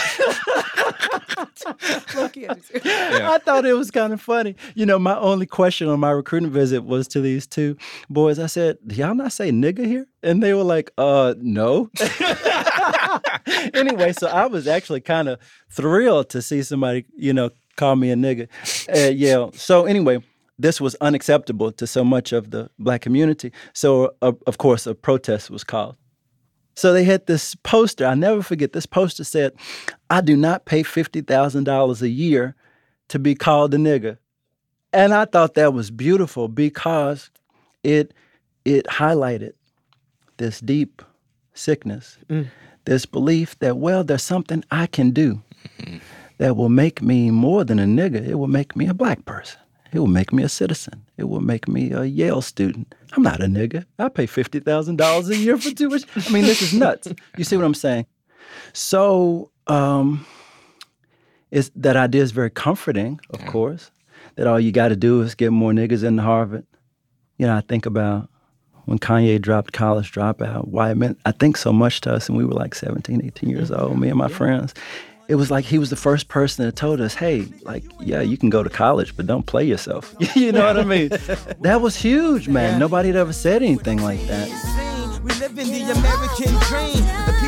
yeah. 2.85 3.31
I 3.31 3.39
thought 3.43 3.65
it 3.65 3.75
was 3.75 3.91
kind 3.91 4.13
of 4.13 4.21
funny. 4.21 4.57
You 4.75 4.87
know, 4.87 4.99
my 4.99 5.17
only 5.19 5.47
question 5.47 5.89
on 5.89 6.01
my 6.01 6.11
recruiting 6.11 6.51
visit 6.51 6.85
was 6.85 7.09
to 7.09 7.21
these 7.21 7.47
two 7.47 7.77
boys. 8.11 8.39
I 8.39 8.47
said, 8.47 8.79
Do 8.87 8.95
y'all 8.95 9.15
not 9.15 9.33
say 9.33 9.51
nigga 9.51 9.85
here? 9.87 10.07
And 10.23 10.43
they 10.43 10.55
were 10.55 10.65
like, 10.65 10.91
uh, 10.97 11.35
no. 11.39 11.91
anyway, 13.75 14.13
so 14.13 14.29
I 14.29 14.47
was 14.47 14.67
actually 14.67 15.01
kind 15.03 15.29
of 15.29 15.39
thrilled 15.71 16.31
to 16.31 16.43
see 16.43 16.63
somebody, 16.63 17.05
you 17.17 17.33
know, 17.33 17.51
call 17.77 17.97
me 17.97 18.11
a 18.11 18.17
nigga 18.17 18.49
at 18.89 19.17
Yale. 19.17 19.53
So 19.53 19.85
anyway, 19.85 20.23
this 20.59 20.81
was 20.81 20.95
unacceptable 21.01 21.73
to 21.73 21.87
so 21.87 22.05
much 22.05 22.33
of 22.33 22.51
the 22.51 22.71
black 22.79 23.03
community. 23.03 23.53
So, 23.73 24.15
uh, 24.23 24.33
of 24.47 24.59
course, 24.59 24.87
a 24.87 24.95
protest 24.95 25.51
was 25.51 25.65
called. 25.65 25.97
So 26.75 26.93
they 26.93 27.05
had 27.05 27.27
this 27.27 27.55
poster. 27.57 28.07
I 28.07 28.15
never 28.15 28.43
forget. 28.43 28.73
This 28.73 28.87
poster 28.87 29.25
said, 29.25 29.53
"I 30.11 30.21
do 30.21 30.37
not 30.37 30.65
pay 30.65 30.83
fifty 30.83 31.21
thousand 31.21 31.65
dollars 31.65 32.03
a 32.03 32.09
year 32.09 32.55
to 33.09 33.19
be 33.19 33.35
called 33.35 33.75
a 33.75 33.77
nigger," 33.77 34.19
and 34.93 35.15
I 35.15 35.25
thought 35.25 35.55
that 35.55 35.73
was 35.73 35.91
beautiful 35.91 36.49
because 36.49 37.31
it 37.83 38.13
it 38.65 38.87
highlighted 38.87 39.53
this 40.39 40.61
deep 40.61 41.03
sickness, 41.55 42.19
mm. 42.29 42.49
this 42.85 43.07
belief 43.07 43.59
that 43.61 43.77
well, 43.77 44.05
there's 44.05 44.23
something 44.23 44.65
I 44.71 44.87
can 44.87 45.11
do 45.11 45.43
mm-hmm. 45.79 45.99
that 46.39 46.57
will 46.57 46.69
make 46.69 47.03
me 47.03 47.31
more 47.31 47.65
than 47.65 47.79
a 47.79 47.85
nigger. 47.85 48.27
It 48.27 48.35
will 48.35 48.49
make 48.49 48.75
me 48.75 48.89
a 48.89 48.95
black 48.95 49.25
person. 49.25 49.61
It 49.95 50.01
will 50.01 50.09
make 50.09 50.33
me 50.33 50.43
a 50.43 50.49
citizen. 50.49 51.07
It 51.17 51.29
will 51.29 51.41
make 51.41 51.69
me 51.69 51.93
a 51.93 52.03
Yale 52.05 52.43
student. 52.43 52.93
I'm 53.13 53.23
not 53.23 53.41
a 53.41 53.45
nigga. 53.47 53.87
I 53.97 54.09
pay 54.09 54.27
fifty 54.27 54.59
thousand 54.59 54.97
dollars 54.97 55.29
a 55.29 55.37
year 55.37 55.57
for 55.57 55.71
tuition. 55.71 56.09
I 56.17 56.31
mean, 56.31 56.43
this 56.43 56.63
is 56.63 56.75
nuts. 56.75 57.09
You 57.39 57.45
see 57.45 57.57
what 57.57 57.65
I'm 57.65 57.75
saying? 57.75 58.07
So, 58.73 59.53
um, 59.69 60.27
is 61.53 61.71
that 61.77 61.95
idea 61.97 62.23
is 62.23 62.33
very 62.33 62.51
comforting, 62.51 63.21
of 63.31 63.41
yeah. 63.41 63.47
course. 63.47 63.93
That 64.35 64.49
all 64.49 64.59
you 64.59 64.73
got 64.73 64.89
to 64.89 64.97
do 64.97 65.21
is 65.21 65.37
get 65.37 65.53
more 65.53 65.71
niggas 65.71 66.03
into 66.03 66.25
Harvard. 66.25 66.67
You 67.39 67.47
know, 67.47 67.57
I 67.57 67.61
think 67.61 67.87
about 67.87 68.29
when 68.87 68.99
Kanye 68.99 69.41
dropped 69.41 69.73
College 69.73 70.11
Dropout, 70.11 70.67
why 70.67 70.91
it 70.91 70.97
meant, 70.97 71.21
I 71.25 71.31
think, 71.31 71.57
so 71.57 71.73
much 71.73 72.01
to 72.01 72.13
us. 72.13 72.29
And 72.29 72.37
we 72.37 72.45
were 72.45 72.55
like 72.55 72.75
17, 72.75 73.25
18 73.25 73.49
years 73.49 73.71
old, 73.71 73.99
me 74.01 74.09
and 74.09 74.19
my 74.19 74.29
friends 74.29 74.75
it 75.29 75.37
was 75.37 75.51
like 75.51 75.65
he 75.65 75.79
was 75.79 75.91
the 75.91 75.97
first 75.97 76.29
person 76.29 76.65
that 76.65 76.77
told 76.77 77.01
us, 77.01 77.15
hey, 77.15 77.47
like, 77.63 77.85
yeah, 78.01 78.21
you 78.21 78.37
can 78.37 78.51
go 78.51 78.63
to 78.63 78.71
college, 78.71 79.17
but 79.17 79.27
don't 79.27 79.47
play 79.47 79.65
yourself. 79.65 80.15
you 80.35 80.53
know 80.53 80.67
what 80.67 80.79
I 80.79 80.85
mean? 80.85 81.09
that 81.61 81.81
was 81.81 81.97
huge, 81.97 82.49
man. 82.49 82.79
Nobody 82.79 83.09
had 83.09 83.17
ever 83.17 83.33
said 83.33 83.63
anything 83.63 84.03
like 84.03 84.21
that. 84.27 84.49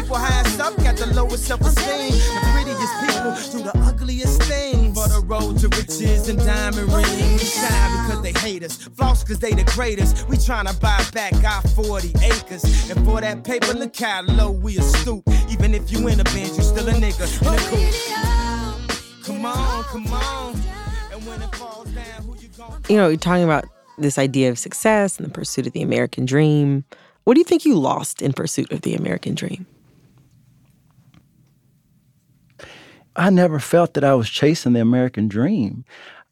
We 0.08 0.16
live 0.16 0.22
in 0.22 0.56
the 0.56 0.56
American 0.56 0.56
dream. 0.56 0.56
The 0.56 0.56
people 0.56 0.56
highest 0.56 0.60
up 0.60 0.76
got 0.76 0.96
the 0.96 1.06
lowest 1.14 1.44
self-esteem. 1.44 2.12
The 2.12 2.40
prettiest 2.52 2.94
people 3.00 3.32
do 3.52 3.64
the 3.64 3.72
ugliest 3.86 4.42
things. 4.42 4.96
For 4.96 5.08
the 5.08 5.26
road 5.26 5.58
to 5.58 5.68
riches 5.68 6.28
and 6.28 6.38
diamond 6.38 6.92
rings. 6.92 7.54
Shine 7.54 8.06
because 8.06 8.22
they 8.22 8.32
hate 8.40 8.62
us. 8.62 8.76
Floss 8.76 9.22
because 9.22 9.38
they 9.38 9.52
the 9.52 9.64
greatest. 9.64 10.28
We 10.28 10.36
trying 10.36 10.66
to 10.66 10.74
buy 10.74 11.04
back 11.12 11.34
our 11.44 11.62
40 11.62 12.12
acres. 12.22 12.90
And 12.90 13.04
for 13.04 13.20
that 13.20 13.44
paper, 13.44 13.74
look 13.74 13.96
how 13.96 14.22
low 14.22 14.50
we 14.50 14.78
are 14.78 14.82
stoop. 14.82 15.28
Even 15.50 15.74
if 15.74 15.90
you 15.90 16.06
in 16.08 16.20
a 16.20 16.24
band, 16.24 16.56
you 16.56 16.62
still 16.62 16.88
a 16.88 16.92
nigga 16.92 17.26
in 17.42 17.48
a 17.48 17.58
coupe. 17.68 19.24
Come 19.24 19.44
on, 19.44 19.84
come 19.84 20.06
on. 20.12 20.54
And 21.12 21.26
when 21.26 21.42
it 21.42 21.54
falls 21.56 21.88
down, 21.90 22.22
who 22.22 22.36
you 22.36 22.48
going 22.56 22.84
You 22.88 22.96
know, 22.96 23.08
you're 23.08 23.18
talking 23.18 23.44
about 23.44 23.64
this 23.98 24.18
idea 24.18 24.50
of 24.50 24.58
success 24.58 25.18
and 25.18 25.26
the 25.26 25.32
pursuit 25.32 25.66
of 25.66 25.72
the 25.72 25.82
American 25.82 26.26
dream. 26.26 26.84
What 27.24 27.34
do 27.34 27.40
you 27.40 27.44
think 27.44 27.64
you 27.64 27.74
lost 27.74 28.22
in 28.22 28.32
pursuit 28.32 28.70
of 28.70 28.82
the 28.82 28.94
American 28.94 29.34
dream? 29.34 29.66
I 33.16 33.30
never 33.30 33.58
felt 33.58 33.94
that 33.94 34.04
I 34.04 34.14
was 34.14 34.28
chasing 34.28 34.74
the 34.74 34.80
American 34.80 35.26
dream. 35.26 35.84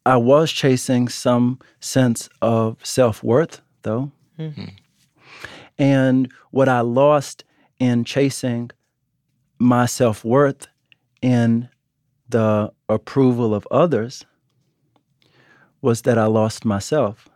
I 0.05 0.17
was 0.17 0.51
chasing 0.51 1.07
some 1.07 1.59
sense 1.79 2.29
of 2.41 2.77
self 2.85 3.23
worth, 3.23 3.61
though. 3.81 4.11
Mm-hmm. 4.39 4.65
And 5.77 6.31
what 6.51 6.69
I 6.69 6.81
lost 6.81 7.43
in 7.79 8.03
chasing 8.03 8.69
my 9.57 9.87
self 9.87 10.23
worth 10.23 10.67
in 11.21 11.69
the 12.29 12.71
approval 12.87 13.55
of 13.55 13.67
others 13.71 14.25
was 15.81 16.03
that 16.03 16.17
I 16.17 16.25
lost 16.25 16.65
myself 16.65 17.29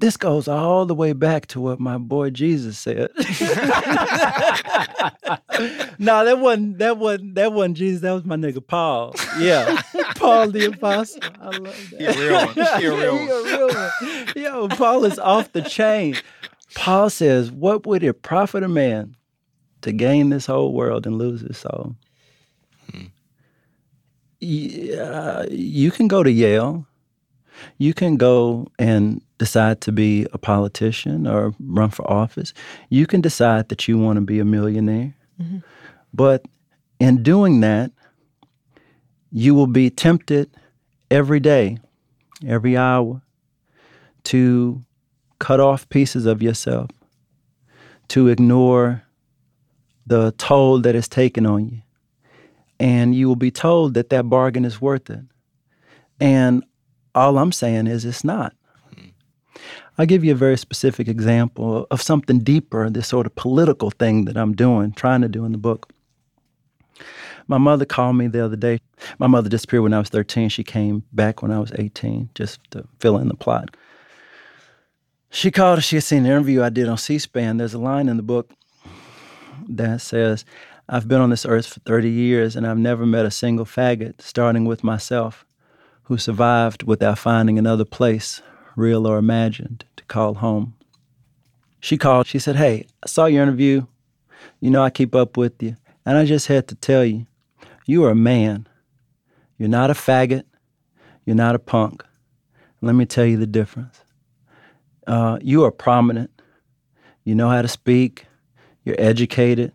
this 0.00 0.16
goes 0.16 0.48
all 0.48 0.86
the 0.86 0.94
way 0.94 1.12
back 1.12 1.46
to 1.48 1.60
what 1.60 1.80
my 1.80 1.98
boy 1.98 2.30
Jesus 2.30 2.78
said. 2.78 3.10
no, 5.98 6.24
that 6.24 6.38
wasn't 6.40 6.78
that 6.78 6.98
wasn't 6.98 7.34
that 7.34 7.52
wasn't 7.52 7.76
Jesus. 7.76 8.02
That 8.02 8.12
was 8.12 8.24
my 8.24 8.36
nigga 8.36 8.66
Paul. 8.66 9.14
Yeah, 9.38 9.80
Paul 10.16 10.50
the 10.50 10.66
apostle. 10.66 11.20
I 11.40 11.56
love 11.56 11.90
that. 11.90 12.00
He 12.00 12.04
a 12.06 12.12
real 12.12 12.46
one. 12.46 12.54
He 12.54 12.86
a 12.86 12.96
real 12.96 13.16
one. 13.16 13.26
he 13.26 13.30
a 13.30 13.42
real 13.42 13.68
one. 13.68 13.90
Yo, 14.36 14.68
Paul 14.76 15.04
is 15.04 15.18
off 15.18 15.52
the 15.52 15.62
chain. 15.62 16.16
Paul 16.74 17.10
says, 17.10 17.50
"What 17.50 17.86
would 17.86 18.02
it 18.02 18.22
profit 18.22 18.62
a 18.62 18.68
man 18.68 19.16
to 19.82 19.92
gain 19.92 20.30
this 20.30 20.46
whole 20.46 20.72
world 20.72 21.06
and 21.06 21.16
lose 21.16 21.40
his 21.40 21.58
soul?" 21.58 21.96
Hmm. 22.90 23.06
Yeah, 24.40 25.44
you 25.50 25.90
can 25.90 26.08
go 26.08 26.22
to 26.22 26.30
Yale. 26.30 26.86
You 27.78 27.94
can 27.94 28.16
go 28.16 28.68
and 28.78 29.20
decide 29.38 29.80
to 29.82 29.92
be 29.92 30.26
a 30.32 30.38
politician 30.38 31.26
or 31.26 31.54
run 31.60 31.90
for 31.90 32.08
office. 32.10 32.52
You 32.88 33.06
can 33.06 33.20
decide 33.20 33.68
that 33.68 33.86
you 33.86 33.98
want 33.98 34.16
to 34.16 34.22
be 34.22 34.38
a 34.40 34.44
millionaire. 34.44 35.14
Mm-hmm. 35.40 35.58
But 36.14 36.44
in 36.98 37.22
doing 37.22 37.60
that, 37.60 37.90
you 39.30 39.54
will 39.54 39.66
be 39.66 39.90
tempted 39.90 40.50
every 41.10 41.40
day, 41.40 41.78
every 42.46 42.76
hour, 42.76 43.20
to 44.24 44.80
cut 45.38 45.60
off 45.60 45.88
pieces 45.88 46.26
of 46.26 46.42
yourself, 46.42 46.90
to 48.08 48.28
ignore 48.28 49.02
the 50.06 50.32
toll 50.38 50.80
that 50.80 50.94
is 50.94 51.08
taken 51.08 51.44
on 51.44 51.68
you. 51.68 51.82
And 52.78 53.14
you 53.14 53.28
will 53.28 53.36
be 53.36 53.50
told 53.50 53.94
that 53.94 54.10
that 54.10 54.28
bargain 54.28 54.64
is 54.64 54.80
worth 54.80 55.10
it. 55.10 55.24
And 56.20 56.64
all 57.16 57.38
I'm 57.38 57.50
saying 57.52 57.86
is 57.86 58.04
it's 58.04 58.22
not. 58.22 58.54
I'll 59.98 60.06
give 60.06 60.22
you 60.22 60.32
a 60.32 60.36
very 60.36 60.58
specific 60.58 61.08
example 61.08 61.86
of 61.90 62.02
something 62.02 62.40
deeper, 62.40 62.90
this 62.90 63.08
sort 63.08 63.26
of 63.26 63.34
political 63.34 63.90
thing 63.90 64.26
that 64.26 64.36
I'm 64.36 64.54
doing, 64.54 64.92
trying 64.92 65.22
to 65.22 65.28
do 65.28 65.46
in 65.46 65.52
the 65.52 65.58
book. 65.58 65.90
My 67.48 67.56
mother 67.56 67.86
called 67.86 68.16
me 68.16 68.26
the 68.26 68.44
other 68.44 68.56
day. 68.56 68.80
My 69.18 69.26
mother 69.26 69.48
disappeared 69.48 69.84
when 69.84 69.94
I 69.94 69.98
was 69.98 70.10
13. 70.10 70.50
She 70.50 70.62
came 70.62 71.04
back 71.12 71.40
when 71.40 71.50
I 71.50 71.58
was 71.58 71.72
18, 71.78 72.28
just 72.34 72.60
to 72.72 72.86
fill 72.98 73.16
in 73.16 73.28
the 73.28 73.34
plot. 73.34 73.74
She 75.30 75.50
called, 75.50 75.82
she 75.82 75.96
had 75.96 76.04
seen 76.04 76.26
an 76.26 76.30
interview 76.30 76.62
I 76.62 76.68
did 76.68 76.88
on 76.88 76.98
C 76.98 77.18
SPAN. 77.18 77.56
There's 77.56 77.74
a 77.74 77.78
line 77.78 78.08
in 78.08 78.18
the 78.18 78.22
book 78.22 78.52
that 79.68 80.02
says, 80.02 80.44
I've 80.88 81.08
been 81.08 81.20
on 81.20 81.30
this 81.30 81.46
earth 81.46 81.66
for 81.66 81.80
30 81.80 82.10
years 82.10 82.54
and 82.54 82.66
I've 82.66 82.78
never 82.78 83.06
met 83.06 83.24
a 83.24 83.30
single 83.30 83.64
faggot, 83.64 84.20
starting 84.20 84.66
with 84.66 84.84
myself, 84.84 85.45
who 86.06 86.18
survived 86.18 86.82
without 86.84 87.18
finding 87.18 87.58
another 87.58 87.84
place 87.84 88.42
real 88.76 89.06
or 89.06 89.18
imagined, 89.18 89.84
to 89.96 90.04
call 90.04 90.34
home. 90.34 90.74
She 91.80 91.96
called. 91.96 92.26
She 92.26 92.38
said, 92.38 92.56
Hey, 92.56 92.86
I 93.02 93.08
saw 93.08 93.26
your 93.26 93.42
interview. 93.42 93.86
You 94.60 94.70
know, 94.70 94.82
I 94.82 94.90
keep 94.90 95.14
up 95.14 95.36
with 95.36 95.62
you. 95.62 95.76
And 96.04 96.16
I 96.16 96.24
just 96.24 96.46
had 96.46 96.68
to 96.68 96.74
tell 96.74 97.04
you, 97.04 97.26
you 97.86 98.04
are 98.04 98.10
a 98.10 98.16
man. 98.16 98.66
You're 99.58 99.68
not 99.68 99.90
a 99.90 99.94
faggot. 99.94 100.44
You're 101.24 101.36
not 101.36 101.54
a 101.54 101.58
punk. 101.58 102.04
Let 102.82 102.94
me 102.94 103.06
tell 103.06 103.24
you 103.24 103.36
the 103.36 103.46
difference. 103.46 104.00
Uh, 105.06 105.38
you 105.40 105.64
are 105.64 105.70
prominent. 105.70 106.30
You 107.24 107.34
know 107.34 107.48
how 107.48 107.62
to 107.62 107.68
speak. 107.68 108.26
You're 108.84 109.00
educated. 109.00 109.72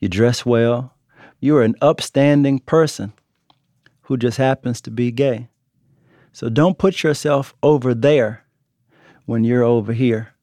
You 0.00 0.08
dress 0.08 0.44
well. 0.44 0.94
You 1.40 1.56
are 1.56 1.62
an 1.62 1.76
upstanding 1.80 2.58
person. 2.58 3.12
who 4.02 4.16
just 4.16 4.38
happens 4.38 4.80
to 4.80 4.90
be 4.90 5.12
gay. 5.12 5.49
So 6.32 6.48
don't 6.48 6.78
put 6.78 7.02
yourself 7.02 7.54
over 7.62 7.94
there 7.94 8.44
when 9.26 9.44
you're 9.44 9.64
over 9.64 9.92
here. 9.92 10.34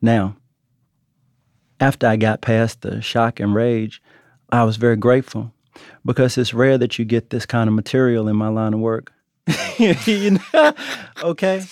Now, 0.00 0.36
after 1.80 2.06
I 2.06 2.16
got 2.16 2.40
past 2.40 2.82
the 2.82 3.02
shock 3.02 3.40
and 3.40 3.54
rage, 3.54 4.02
I 4.50 4.64
was 4.64 4.76
very 4.76 4.96
grateful 4.96 5.52
because 6.04 6.38
it's 6.38 6.54
rare 6.54 6.78
that 6.78 6.98
you 6.98 7.04
get 7.04 7.30
this 7.30 7.46
kind 7.46 7.68
of 7.68 7.74
material 7.74 8.28
in 8.28 8.36
my 8.36 8.48
line 8.48 8.74
of 8.74 8.80
work. 8.80 9.12
you 9.78 10.38
know? 10.52 10.72
okay? 11.22 11.64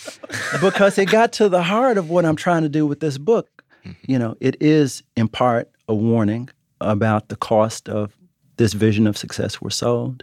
Because 0.60 0.98
it 0.98 1.06
got 1.06 1.32
to 1.34 1.48
the 1.48 1.62
heart 1.62 1.98
of 1.98 2.10
what 2.10 2.24
I'm 2.24 2.36
trying 2.36 2.62
to 2.62 2.68
do 2.68 2.86
with 2.86 3.00
this 3.00 3.18
book. 3.18 3.64
Mm-hmm. 3.84 4.12
You 4.12 4.18
know, 4.18 4.36
it 4.40 4.56
is 4.60 5.02
in 5.16 5.28
part 5.28 5.70
a 5.88 5.94
warning 5.94 6.50
about 6.80 7.28
the 7.28 7.36
cost 7.36 7.88
of 7.88 8.16
this 8.56 8.72
vision 8.72 9.06
of 9.06 9.16
success 9.16 9.60
we're 9.60 9.70
sold, 9.70 10.22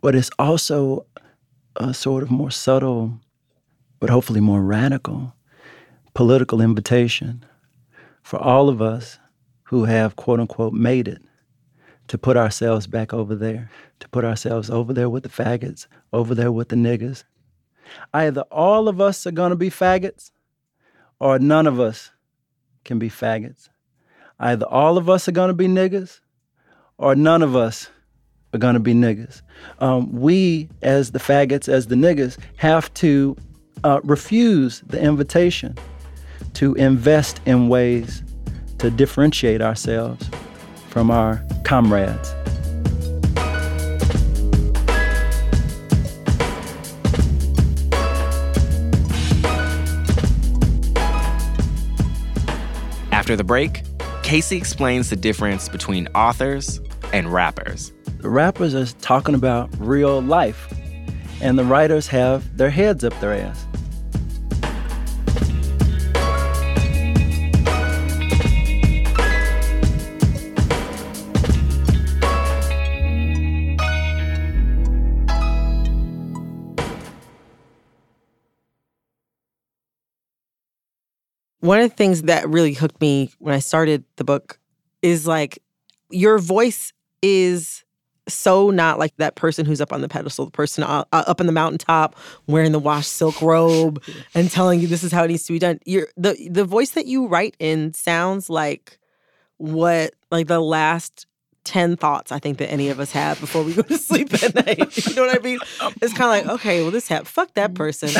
but 0.00 0.14
it's 0.14 0.30
also 0.38 1.04
a 1.76 1.94
sort 1.94 2.22
of 2.22 2.30
more 2.30 2.50
subtle, 2.50 3.20
but 4.00 4.10
hopefully 4.10 4.40
more 4.40 4.62
radical 4.62 5.34
political 6.14 6.60
invitation 6.60 7.44
for 8.22 8.38
all 8.38 8.68
of 8.68 8.80
us 8.80 9.18
who 9.64 9.84
have 9.84 10.16
quote 10.16 10.40
unquote 10.40 10.72
made 10.72 11.08
it 11.08 11.20
to 12.06 12.16
put 12.16 12.36
ourselves 12.36 12.86
back 12.86 13.12
over 13.12 13.34
there, 13.34 13.70
to 13.98 14.08
put 14.08 14.24
ourselves 14.24 14.70
over 14.70 14.92
there 14.92 15.10
with 15.10 15.24
the 15.24 15.28
faggots, 15.28 15.86
over 16.12 16.34
there 16.34 16.52
with 16.52 16.68
the 16.68 16.76
niggas. 16.76 17.24
Either 18.12 18.42
all 18.42 18.88
of 18.88 19.00
us 19.00 19.26
are 19.26 19.32
going 19.32 19.50
to 19.50 19.56
be 19.56 19.70
faggots 19.70 20.30
or 21.18 21.38
none 21.38 21.66
of 21.66 21.80
us 21.80 22.10
can 22.84 22.98
be 22.98 23.10
faggots. 23.10 23.68
Either 24.38 24.66
all 24.66 24.96
of 24.96 25.08
us 25.10 25.28
are 25.28 25.32
going 25.32 25.48
to 25.48 25.54
be 25.54 25.66
niggas 25.66 26.20
or 26.98 27.14
none 27.14 27.42
of 27.42 27.56
us 27.56 27.88
are 28.54 28.58
going 28.58 28.74
to 28.74 28.80
be 28.80 28.94
niggas. 28.94 29.42
Um, 29.80 30.10
we, 30.12 30.68
as 30.80 31.10
the 31.10 31.18
faggots, 31.18 31.68
as 31.68 31.88
the 31.88 31.96
niggas, 31.96 32.38
have 32.56 32.92
to 32.94 33.36
uh, 33.82 34.00
refuse 34.04 34.80
the 34.86 35.00
invitation 35.00 35.76
to 36.54 36.74
invest 36.74 37.40
in 37.46 37.68
ways 37.68 38.22
to 38.78 38.90
differentiate 38.90 39.60
ourselves 39.60 40.30
from 40.88 41.10
our 41.10 41.42
comrades. 41.64 42.32
After 53.10 53.36
the 53.36 53.44
break, 53.44 53.82
Casey 54.22 54.56
explains 54.56 55.10
the 55.10 55.16
difference 55.16 55.68
between 55.68 56.06
authors 56.08 56.78
and 57.12 57.32
rappers. 57.32 57.92
The 58.24 58.30
rappers 58.30 58.74
are 58.74 58.86
talking 59.02 59.34
about 59.34 59.68
real 59.78 60.22
life, 60.22 60.72
and 61.42 61.58
the 61.58 61.64
writers 61.64 62.06
have 62.06 62.56
their 62.56 62.70
heads 62.70 63.04
up 63.04 63.12
their 63.20 63.34
ass. 63.34 63.66
one 81.60 81.80
of 81.80 81.90
the 81.90 81.96
things 81.96 82.22
that 82.22 82.48
really 82.48 82.72
hooked 82.72 83.00
me 83.02 83.30
when 83.38 83.54
I 83.54 83.58
started 83.58 84.04
the 84.16 84.24
book 84.24 84.58
is 85.02 85.26
like 85.26 85.58
your 86.10 86.38
voice 86.38 86.94
is 87.22 87.83
so 88.28 88.70
not 88.70 88.98
like 88.98 89.14
that 89.16 89.34
person 89.34 89.66
who's 89.66 89.80
up 89.80 89.92
on 89.92 90.00
the 90.00 90.08
pedestal, 90.08 90.46
the 90.46 90.50
person 90.50 90.82
uh, 90.84 91.04
uh 91.12 91.24
up 91.26 91.40
on 91.40 91.46
the 91.46 91.52
mountaintop 91.52 92.16
wearing 92.46 92.72
the 92.72 92.78
washed 92.78 93.12
silk 93.12 93.40
robe 93.42 94.02
and 94.34 94.50
telling 94.50 94.80
you 94.80 94.86
this 94.86 95.04
is 95.04 95.12
how 95.12 95.24
it 95.24 95.28
needs 95.28 95.44
to 95.44 95.52
be 95.52 95.58
done. 95.58 95.78
You're 95.84 96.08
the 96.16 96.48
the 96.50 96.64
voice 96.64 96.90
that 96.92 97.06
you 97.06 97.26
write 97.26 97.56
in 97.58 97.92
sounds 97.92 98.48
like 98.48 98.98
what 99.58 100.14
like 100.30 100.46
the 100.46 100.60
last 100.60 101.26
10 101.64 101.96
thoughts 101.96 102.30
I 102.30 102.38
think 102.38 102.58
that 102.58 102.70
any 102.70 102.90
of 102.90 103.00
us 103.00 103.10
have 103.12 103.40
before 103.40 103.62
we 103.62 103.72
go 103.74 103.82
to 103.82 103.96
sleep 103.98 104.34
at 104.34 104.54
night. 104.66 105.06
You 105.08 105.14
know 105.14 105.26
what 105.26 105.38
I 105.38 105.42
mean? 105.42 105.58
It's 106.02 106.12
kind 106.12 106.40
of 106.40 106.46
like, 106.46 106.60
okay, 106.60 106.82
well, 106.82 106.90
this 106.90 107.08
happened. 107.08 107.28
Fuck 107.28 107.54
that 107.54 107.74
person. 107.74 108.10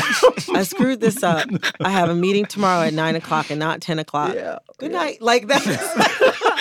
I 0.55 0.63
screwed 0.63 1.01
this 1.01 1.23
up. 1.23 1.47
I 1.81 1.91
have 1.91 2.09
a 2.09 2.15
meeting 2.15 2.47
tomorrow 2.47 2.87
at 2.87 2.95
nine 2.95 3.17
o'clock 3.17 3.51
and 3.51 3.59
not 3.59 3.81
10 3.81 3.99
o'clock. 3.99 4.35
Yeah, 4.35 4.59
Good 4.79 4.93
yeah. 4.93 4.99
night. 4.99 5.23
Like 5.23 5.49
that. 5.49 5.63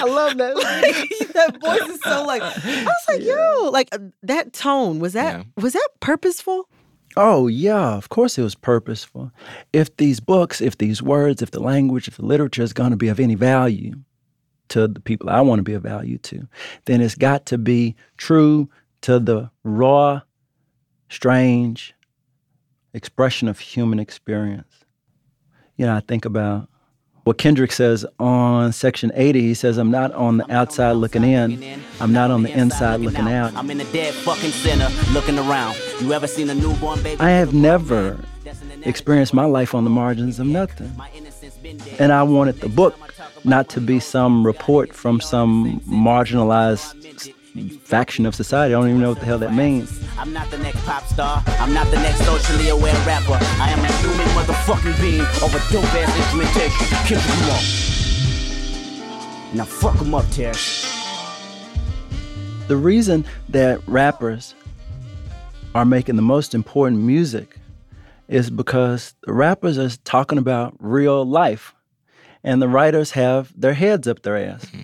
I 0.04 0.10
love 0.10 0.38
that. 0.38 0.56
Like, 0.56 1.34
that 1.34 1.62
voice 1.62 1.90
is 1.90 2.02
so 2.02 2.24
like, 2.26 2.42
I 2.42 2.84
was 2.84 3.06
like, 3.08 3.22
yeah. 3.22 3.36
yo, 3.36 3.70
like 3.70 3.90
uh, 3.92 4.00
that 4.24 4.54
tone, 4.54 5.00
was 5.00 5.14
that, 5.14 5.40
yeah. 5.40 5.44
was 5.62 5.74
that 5.74 5.90
purposeful? 6.00 6.70
Oh, 7.16 7.48
yeah, 7.48 7.94
of 7.96 8.10
course 8.10 8.38
it 8.38 8.44
was 8.44 8.56
purposeful. 8.56 9.32
If 9.72 9.96
these 9.98 10.20
books, 10.20 10.62
if 10.62 10.78
these 10.78 11.02
words, 11.02 11.42
if 11.42 11.52
the 11.52 11.60
language, 11.60 12.08
if 12.08 12.18
the 12.18 12.26
literature 12.26 12.64
is 12.64 12.74
going 12.74 12.92
to 12.92 12.98
be 12.98 13.08
of 13.08 13.20
any 13.20 13.36
value, 13.36 13.94
to 14.70 14.88
the 14.88 15.00
people 15.00 15.30
I 15.30 15.42
want 15.42 15.60
to 15.60 15.64
be 15.64 15.74
of 15.74 15.84
value 15.84 16.18
to, 16.20 16.48
then 16.86 17.02
it's 17.02 17.16
got 17.16 17.46
to 17.48 17.58
be 17.58 17.96
true 18.18 18.70
to 19.02 19.20
the 19.20 19.52
raw, 19.64 20.22
strange 21.10 21.94
expression 22.94 23.48
of 23.48 23.60
human 23.60 24.00
experience. 24.00 24.86
You 25.78 25.86
know, 25.86 25.96
I 25.96 26.00
think 26.00 26.26
about 26.26 26.70
what 27.24 27.38
Kendrick 27.38 27.72
says 27.72 28.06
on 28.20 28.72
section 28.72 29.12
80. 29.14 29.42
He 29.42 29.54
says, 29.54 29.78
I'm 29.78 29.92
not 29.92 30.12
on 30.14 30.38
the 30.38 30.52
outside 30.52 30.94
looking 30.94 31.24
in, 31.24 31.82
I'm 32.00 32.12
not 32.12 32.32
on 32.32 32.44
the 32.44 32.52
inside 32.52 33.00
looking 33.00 33.28
out. 33.28 33.56
I'm 33.56 33.70
in 33.70 33.78
the 33.78 33.86
dead 33.86 34.14
fucking 34.14 34.52
center 34.52 34.90
looking 35.14 35.38
around. 35.40 35.78
You 36.02 36.14
ever 36.14 36.28
seen 36.28 36.50
a 36.50 36.56
newborn 36.56 37.02
baby? 37.02 37.20
I 37.20 37.30
have 37.32 37.54
never 37.54 38.20
experienced 38.84 39.34
my 39.34 39.46
life 39.46 39.74
on 39.74 39.84
the 39.84 39.90
margins 39.90 40.40
of 40.40 40.48
nothing. 40.48 40.92
And 42.00 42.12
I 42.12 42.24
wanted 42.24 42.60
the 42.60 42.70
book 42.70 42.98
not 43.46 43.70
to 43.70 43.82
be 43.82 44.00
some 44.00 44.46
report 44.46 44.94
from 44.94 45.22
some 45.22 45.80
marginalized 45.82 47.34
faction 47.84 48.26
of 48.26 48.36
society. 48.36 48.74
I 48.74 48.80
don't 48.80 48.90
even 48.90 49.02
know 49.02 49.10
what 49.10 49.20
the 49.20 49.26
hell 49.26 49.38
that 49.40 49.54
means. 49.54 50.04
I'm 50.18 50.34
not 50.34 50.50
the 50.50 50.58
next 50.58 50.84
pop 50.86 51.04
star. 51.06 51.44
I'm 51.60 51.74
not 51.74 51.90
the 51.92 51.98
next 51.98 52.26
socially 52.26 52.70
aware 52.70 52.96
rapper. 53.06 53.38
I 53.62 53.70
am 53.70 53.80
a 53.80 53.92
human 53.98 54.28
motherfucking 54.30 55.00
being 55.00 55.22
of 55.22 55.54
a 55.54 55.60
dope 55.72 55.86
ass 55.94 56.18
instrumentation. 56.18 56.88
Kick 57.06 57.20
them 57.20 57.50
off. 57.52 57.94
Now 59.54 59.66
fuck 59.66 59.98
them 60.00 60.16
up, 60.16 60.26
Terrence. 60.32 60.90
The 62.68 62.78
reason 62.78 63.26
that 63.50 63.82
rappers 63.88 64.56
are 65.76 65.86
making 65.86 66.16
the 66.16 66.22
most 66.22 66.56
important 66.56 67.02
music 67.02 67.58
is 68.28 68.50
because 68.50 69.14
the 69.24 69.34
rappers 69.34 69.78
are 69.78 69.90
talking 70.04 70.38
about 70.38 70.76
real 70.80 71.26
life 71.26 71.76
and 72.44 72.62
the 72.62 72.68
writers 72.68 73.12
have 73.12 73.54
their 73.60 73.74
heads 73.74 74.08
up 74.08 74.22
their 74.24 74.38
ass. 74.38 74.66
Mm-hmm. 74.66 74.82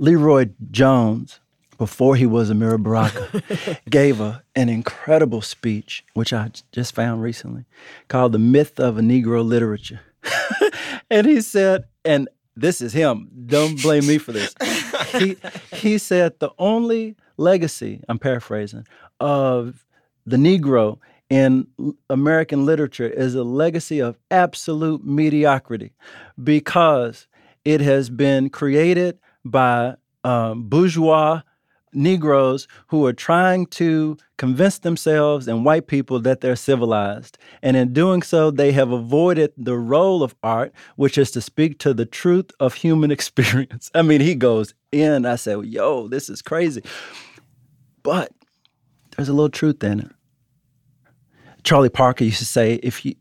LeRoi 0.00 0.54
Jones, 0.70 1.40
before 1.76 2.16
he 2.16 2.24
was 2.24 2.50
Amiri 2.50 2.82
Baraka, 2.82 3.78
gave 3.90 4.20
a, 4.20 4.42
an 4.56 4.68
incredible 4.68 5.42
speech, 5.42 6.04
which 6.14 6.32
I 6.32 6.50
just 6.72 6.94
found 6.94 7.22
recently, 7.22 7.66
called 8.08 8.32
The 8.32 8.38
Myth 8.38 8.80
of 8.80 8.96
a 8.96 9.02
Negro 9.02 9.44
Literature. 9.44 10.00
and 11.10 11.26
he 11.26 11.42
said, 11.42 11.84
and 12.04 12.28
this 12.56 12.80
is 12.80 12.94
him, 12.94 13.28
don't 13.46 13.80
blame 13.82 14.06
me 14.06 14.16
for 14.16 14.32
this. 14.32 14.54
he, 15.12 15.36
he 15.74 15.98
said, 15.98 16.38
the 16.38 16.50
only 16.58 17.16
legacy, 17.36 18.02
I'm 18.08 18.18
paraphrasing, 18.18 18.86
of 19.18 19.84
the 20.24 20.36
Negro 20.36 20.98
in 21.28 21.66
American 22.08 22.64
literature 22.64 23.08
is 23.08 23.34
a 23.34 23.44
legacy 23.44 24.00
of 24.00 24.18
absolute 24.30 25.04
mediocrity 25.04 25.92
because 26.42 27.26
it 27.64 27.80
has 27.80 28.08
been 28.10 28.48
created 28.48 29.18
by 29.44 29.96
um, 30.24 30.64
bourgeois 30.64 31.42
Negroes 31.92 32.68
who 32.88 33.04
are 33.06 33.12
trying 33.12 33.66
to 33.66 34.16
convince 34.36 34.78
themselves 34.78 35.48
and 35.48 35.64
white 35.64 35.86
people 35.86 36.20
that 36.20 36.40
they're 36.40 36.56
civilized. 36.56 37.38
And 37.62 37.76
in 37.76 37.92
doing 37.92 38.22
so, 38.22 38.50
they 38.50 38.72
have 38.72 38.92
avoided 38.92 39.52
the 39.56 39.76
role 39.76 40.22
of 40.22 40.34
art, 40.42 40.72
which 40.96 41.18
is 41.18 41.30
to 41.32 41.40
speak 41.40 41.78
to 41.80 41.92
the 41.92 42.06
truth 42.06 42.50
of 42.60 42.74
human 42.74 43.10
experience. 43.18 43.90
I 43.94 44.02
mean, 44.02 44.20
he 44.20 44.34
goes 44.34 44.74
in. 44.92 45.26
I 45.26 45.36
say, 45.36 45.58
yo, 45.60 46.08
this 46.08 46.28
is 46.30 46.42
crazy. 46.42 46.82
But 48.02 48.32
there's 49.16 49.28
a 49.28 49.32
little 49.32 49.50
truth 49.50 49.82
in 49.82 50.00
it. 50.00 50.10
Charlie 51.62 51.90
Parker 51.90 52.24
used 52.24 52.38
to 52.38 52.46
say, 52.46 52.74
if 52.82 53.04
you 53.04 53.14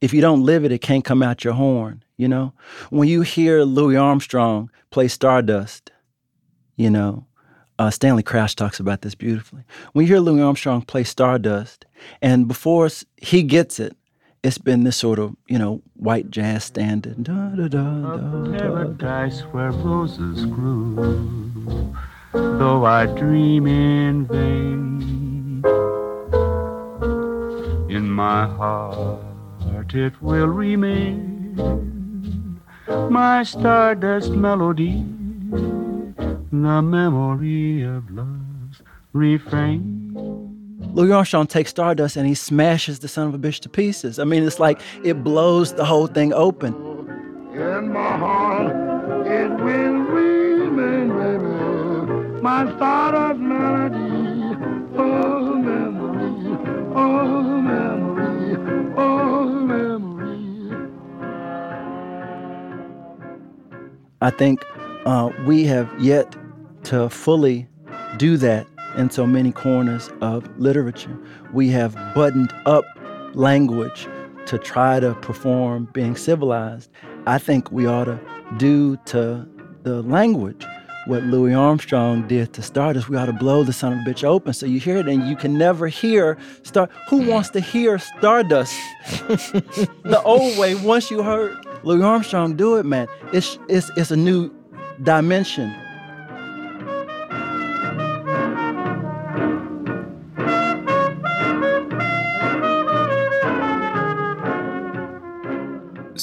if 0.00 0.14
you 0.14 0.20
don't 0.20 0.44
live 0.44 0.64
it, 0.64 0.70
it 0.70 0.80
can't 0.80 1.04
come 1.04 1.22
out 1.22 1.42
your 1.42 1.54
horn. 1.54 2.03
You 2.16 2.28
know, 2.28 2.52
when 2.90 3.08
you 3.08 3.22
hear 3.22 3.62
Louis 3.64 3.96
Armstrong 3.96 4.70
play 4.90 5.08
Stardust, 5.08 5.90
you 6.76 6.88
know, 6.88 7.26
uh, 7.78 7.90
Stanley 7.90 8.22
Crouch 8.22 8.54
talks 8.54 8.78
about 8.78 9.02
this 9.02 9.16
beautifully. 9.16 9.64
When 9.92 10.06
you 10.06 10.12
hear 10.12 10.20
Louis 10.20 10.40
Armstrong 10.40 10.82
play 10.82 11.02
Stardust, 11.02 11.86
and 12.22 12.46
before 12.46 12.88
he 13.16 13.42
gets 13.42 13.80
it, 13.80 13.96
it's 14.44 14.58
been 14.58 14.84
this 14.84 14.96
sort 14.96 15.18
of 15.18 15.34
you 15.48 15.58
know 15.58 15.82
white 15.94 16.30
jazz 16.30 16.64
standard. 16.64 17.24
Da, 17.24 17.48
da, 17.48 17.66
da, 17.66 18.16
da, 18.16 18.58
paradise 18.58 19.40
where 19.52 19.72
roses 19.72 20.44
grew. 20.46 21.94
Though 22.32 22.84
I 22.84 23.06
dream 23.06 23.66
in 23.66 24.26
vain. 24.26 25.64
In 27.90 28.10
my 28.10 28.46
heart 28.46 29.20
it 29.94 30.20
will 30.20 30.48
remain, 30.48 31.43
my 33.14 33.44
stardust 33.44 34.32
melody, 34.32 35.04
the 36.50 36.82
memory 36.82 37.82
of 37.82 38.10
love's 38.10 38.82
refrain. 39.12 40.10
Louis 40.94 41.12
Armstrong 41.12 41.46
takes 41.46 41.70
Stardust 41.70 42.16
and 42.16 42.26
he 42.26 42.34
smashes 42.34 42.98
the 42.98 43.06
son 43.06 43.28
of 43.28 43.34
a 43.34 43.38
bitch 43.38 43.60
to 43.60 43.68
pieces. 43.68 44.18
I 44.18 44.24
mean, 44.24 44.42
it's 44.42 44.58
like 44.58 44.80
it 45.04 45.22
blows 45.22 45.74
the 45.74 45.84
whole 45.84 46.08
thing 46.08 46.32
open. 46.32 46.74
In 47.52 47.92
my 47.92 48.16
heart, 48.16 48.74
it 49.24 49.50
will 49.62 49.98
remain, 50.18 51.08
baby, 51.16 52.42
my 52.42 52.68
Stardust 52.74 53.38
melody, 53.38 54.56
oh 54.98 55.23
I 64.24 64.30
think 64.30 64.64
uh, 65.04 65.30
we 65.44 65.64
have 65.66 65.92
yet 66.00 66.34
to 66.84 67.10
fully 67.10 67.68
do 68.16 68.38
that 68.38 68.66
in 68.96 69.10
so 69.10 69.26
many 69.26 69.52
corners 69.52 70.08
of 70.22 70.48
literature. 70.58 71.14
We 71.52 71.68
have 71.72 71.94
buttoned 72.14 72.50
up 72.64 72.86
language 73.34 74.08
to 74.46 74.56
try 74.56 74.98
to 74.98 75.12
perform 75.16 75.90
being 75.92 76.16
civilized. 76.16 76.90
I 77.26 77.36
think 77.36 77.70
we 77.70 77.86
ought 77.86 78.06
to 78.06 78.18
do 78.56 78.96
to 79.12 79.46
the 79.82 80.00
language 80.00 80.64
what 81.06 81.22
Louis 81.24 81.52
Armstrong 81.52 82.26
did 82.26 82.54
to 82.54 82.62
Stardust. 82.62 83.10
We 83.10 83.18
ought 83.18 83.26
to 83.26 83.34
blow 83.34 83.62
the 83.62 83.74
son 83.74 83.92
of 83.92 83.98
a 83.98 84.02
bitch 84.10 84.24
open 84.24 84.54
so 84.54 84.64
you 84.64 84.80
hear 84.80 84.96
it 84.96 85.06
and 85.06 85.28
you 85.28 85.36
can 85.36 85.58
never 85.58 85.88
hear 85.88 86.38
Star. 86.62 86.88
Who 87.10 87.28
wants 87.28 87.50
to 87.50 87.60
hear 87.60 87.98
Stardust 87.98 88.74
the 89.06 90.22
old 90.24 90.56
way? 90.56 90.76
Once 90.76 91.10
you 91.10 91.22
heard 91.22 91.58
Louis 91.84 92.02
Armstrong 92.02 92.56
do 92.56 92.76
it, 92.76 92.84
man, 92.84 93.06
it's 93.32 93.58
it's 93.68 93.90
it's 93.96 94.10
a 94.10 94.16
new 94.16 94.50
dimension 95.02 95.74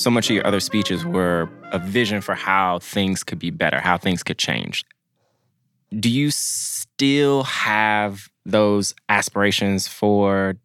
so 0.01 0.09
much 0.09 0.29
of 0.29 0.35
your 0.35 0.45
other 0.47 0.59
speeches 0.59 1.05
were 1.05 1.47
a 1.71 1.79
vision 1.79 2.21
for 2.21 2.33
how 2.33 2.79
things 2.79 3.23
could 3.23 3.39
be 3.39 3.51
better, 3.51 3.79
how 3.79 3.97
things 3.97 4.23
could 4.23 4.37
change. 4.37 4.83
Do 5.97 6.09
you 6.09 6.31
still 6.31 7.43
have 7.43 8.29
those 8.45 8.95
aspirations 9.09 9.87
for 9.87 10.55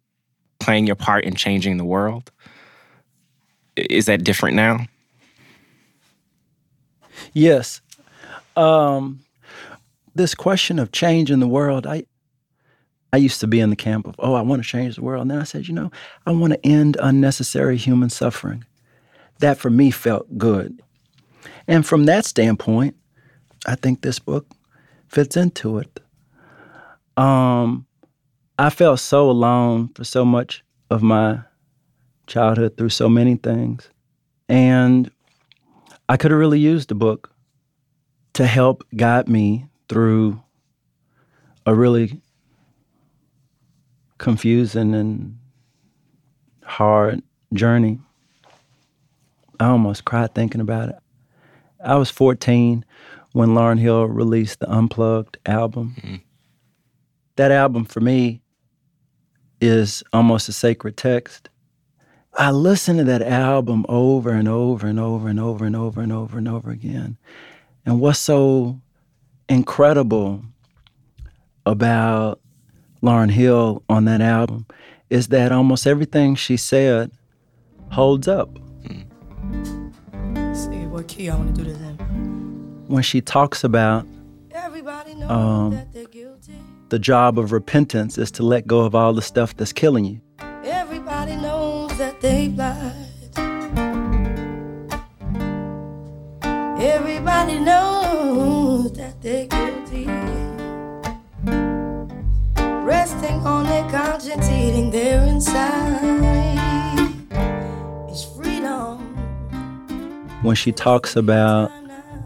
playing 0.59 0.87
your 0.87 0.95
part 0.95 1.23
in 1.23 1.35
changing 1.35 1.77
the 1.77 1.85
world? 1.85 2.31
Is 3.77 4.05
that 4.05 4.23
different 4.23 4.55
now? 4.55 4.85
Yes. 7.33 7.81
Um, 8.55 9.19
this 10.15 10.33
question 10.33 10.79
of 10.79 10.91
change 10.91 11.31
in 11.31 11.39
the 11.39 11.47
world, 11.47 11.85
I 11.85 12.05
I 13.13 13.17
used 13.17 13.39
to 13.39 13.47
be 13.47 13.61
in 13.61 13.69
the 13.69 13.75
camp 13.75 14.05
of, 14.05 14.15
oh, 14.19 14.33
I 14.33 14.41
want 14.41 14.61
to 14.61 14.67
change 14.67 14.95
the 14.95 15.01
world. 15.01 15.21
And 15.21 15.31
then 15.31 15.39
I 15.39 15.45
said, 15.45 15.67
you 15.67 15.73
know, 15.73 15.91
I 16.25 16.31
want 16.31 16.53
to 16.53 16.67
end 16.67 16.97
unnecessary 17.01 17.77
human 17.77 18.09
suffering 18.09 18.65
that 19.39 19.57
for 19.57 19.69
me 19.69 19.91
felt 19.91 20.37
good. 20.37 20.81
And 21.67 21.85
from 21.85 22.05
that 22.05 22.25
standpoint, 22.25 22.95
I 23.65 23.75
think 23.75 24.01
this 24.01 24.19
book 24.19 24.45
fits 25.07 25.37
into 25.37 25.77
it. 25.77 25.99
Um, 27.15 27.85
I 28.59 28.69
felt 28.69 28.99
so 28.99 29.29
alone 29.29 29.89
for 29.89 30.03
so 30.03 30.25
much 30.25 30.63
of 30.89 31.01
my 31.01 31.39
childhood 32.27 32.77
through 32.77 32.89
so 32.89 33.09
many 33.09 33.35
things. 33.35 33.89
And 34.47 35.09
I 36.09 36.17
could 36.17 36.31
have 36.31 36.39
really 36.39 36.59
used 36.59 36.89
the 36.89 36.95
book 36.95 37.33
to 38.33 38.45
help 38.45 38.83
guide 38.95 39.27
me 39.27 39.65
through 39.89 40.41
a 41.65 41.73
really 41.73 42.21
confusing 44.17 44.93
and 44.93 45.37
hard 46.63 47.21
journey. 47.53 47.99
I 49.59 49.67
almost 49.67 50.05
cried 50.05 50.35
thinking 50.35 50.61
about 50.61 50.89
it. 50.89 50.95
I 51.83 51.95
was 51.95 52.09
14 52.09 52.85
when 53.33 53.49
Lauryn 53.49 53.79
Hill 53.79 54.05
released 54.05 54.59
the 54.59 54.69
Unplugged 54.69 55.37
album. 55.45 55.95
Mm-hmm. 55.97 56.15
That 57.35 57.51
album 57.51 57.85
for 57.85 57.99
me 57.99 58.41
is 59.61 60.03
almost 60.13 60.49
a 60.49 60.53
sacred 60.53 60.97
text. 60.97 61.49
I 62.39 62.51
listened 62.51 62.99
to 62.99 63.03
that 63.05 63.23
album 63.23 63.83
over 63.89 64.29
and 64.29 64.47
over 64.47 64.85
and 64.85 64.99
over 64.99 65.27
and 65.27 65.39
over 65.39 65.65
and 65.65 65.75
over 65.75 66.01
and 66.01 66.13
over 66.13 66.37
and 66.37 66.47
over 66.47 66.69
again. 66.69 67.17
And 67.83 67.99
what's 67.99 68.19
so 68.19 68.79
incredible 69.49 70.43
about 71.65 72.39
Lauryn 73.01 73.31
Hill 73.31 73.81
on 73.89 74.05
that 74.05 74.21
album 74.21 74.67
is 75.09 75.29
that 75.29 75.51
almost 75.51 75.87
everything 75.87 76.35
she 76.35 76.57
said 76.57 77.11
holds 77.91 78.27
up 78.27 78.59
See 80.53 80.85
what 80.85 81.07
key 81.07 81.29
I 81.29 81.35
want 81.35 81.55
to 81.55 81.63
do 81.63 81.69
this 81.69 81.79
in. 81.79 81.95
When 82.87 83.01
she 83.01 83.21
talks 83.21 83.63
about 83.63 84.05
um, 85.27 85.71
the 86.89 86.99
job 86.99 87.39
of 87.39 87.51
repentance 87.51 88.17
is 88.17 88.29
to 88.31 88.43
let 88.43 88.67
go 88.67 88.81
of 88.81 88.93
all 88.93 89.13
the 89.13 89.21
stuff 89.21 89.55
that's 89.55 89.73
killing 89.73 90.05
you. 90.05 90.21
Everybody 92.59 92.79
knows 92.79 93.13
that 93.13 93.61
they 93.61 93.87
lied. 93.87 94.47
Everybody 96.81 97.59
knows 97.59 98.93
that 98.93 99.21
they're 99.21 99.45
guilty. 99.45 100.05
Resting 102.83 103.45
on 103.45 103.65
their 103.65 103.87
conscience, 103.91 104.49
eating 104.49 104.89
their 104.89 105.21
inside. 105.27 105.99
It's 108.09 108.23
freedom. 108.23 108.97
When 110.41 110.55
she 110.55 110.71
talks 110.71 111.15
about, 111.15 111.71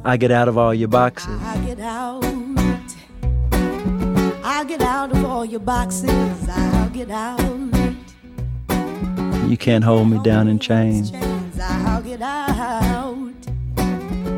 I 0.06 0.16
get 0.16 0.32
out 0.32 0.48
of 0.48 0.58
all 0.58 0.74
your 0.74 0.88
boxes. 0.88 1.42
I 1.42 1.58
get 1.66 1.80
out. 1.82 2.24
I 4.44 4.64
get 4.64 4.82
out 4.82 5.12
of 5.12 5.26
all 5.26 5.44
your 5.44 5.60
boxes. 5.60 6.10
I'll 6.48 6.90
get 6.90 7.12
out. 7.12 7.71
You 9.52 9.58
can't 9.58 9.84
hold 9.84 10.10
me 10.10 10.18
down 10.20 10.48
in 10.48 10.60
chains. 10.60 11.12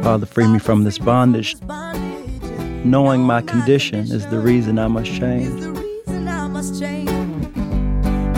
Father, 0.03 0.25
free 0.25 0.47
me 0.47 0.57
from 0.57 0.85
this 0.85 0.97
bondage. 0.97 1.55
Knowing 2.83 3.21
my 3.21 3.43
condition 3.43 3.99
is 3.99 4.25
the 4.25 4.39
reason 4.39 4.79
I 4.79 4.87
must 4.87 5.11
change. 5.11 5.61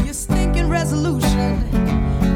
Your 0.04 0.14
stinking 0.14 0.68
resolution 0.68 1.64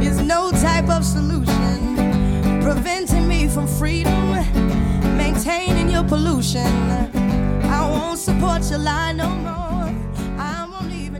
is 0.01 0.21
no 0.21 0.51
type 0.51 0.87
of 0.87 1.03
solution 1.03 2.61
preventing 2.61 3.27
me 3.27 3.49
from 3.49 3.67
freedom, 3.67 4.31
maintaining 5.17 5.89
your 5.89 6.05
pollution. 6.05 6.65
I 7.65 7.81
won't 7.91 8.17
support 8.17 8.63
your 8.69 8.79
lie 8.79 9.11
no 9.11 9.27
more. 9.27 9.68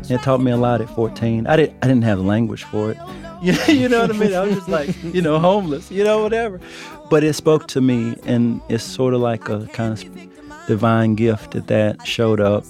It 0.09 0.23
taught 0.23 0.41
me 0.41 0.51
a 0.51 0.57
lot 0.57 0.81
at 0.81 0.89
14. 0.89 1.45
I 1.45 1.55
didn't 1.55 1.77
I 1.83 1.87
didn't 1.87 2.03
have 2.03 2.19
language 2.19 2.63
for 2.63 2.91
it. 2.91 2.97
You 3.41 3.53
know, 3.53 3.65
you 3.67 3.87
know 3.87 4.01
what 4.01 4.09
I 4.09 4.13
mean? 4.17 4.33
I 4.33 4.41
was 4.41 4.55
just 4.55 4.67
like, 4.67 5.01
you 5.01 5.21
know, 5.21 5.39
homeless, 5.39 5.89
you 5.89 6.03
know, 6.03 6.21
whatever. 6.21 6.59
But 7.09 7.23
it 7.23 7.31
spoke 7.35 7.67
to 7.67 7.79
me 7.79 8.17
and 8.25 8.59
it's 8.67 8.83
sort 8.83 9.13
of 9.13 9.21
like 9.21 9.47
a 9.47 9.65
kind 9.67 9.93
of 9.93 10.67
divine 10.67 11.15
gift 11.15 11.51
that 11.51 11.67
that 11.67 12.05
showed 12.05 12.41
up 12.41 12.65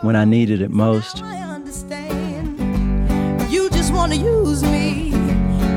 when 0.00 0.16
I 0.16 0.24
needed 0.24 0.62
it 0.62 0.70
most. 0.70 1.18
You 3.52 3.68
just 3.68 3.92
want 3.92 4.14
to 4.14 4.18
use 4.18 4.62
me. 4.62 5.10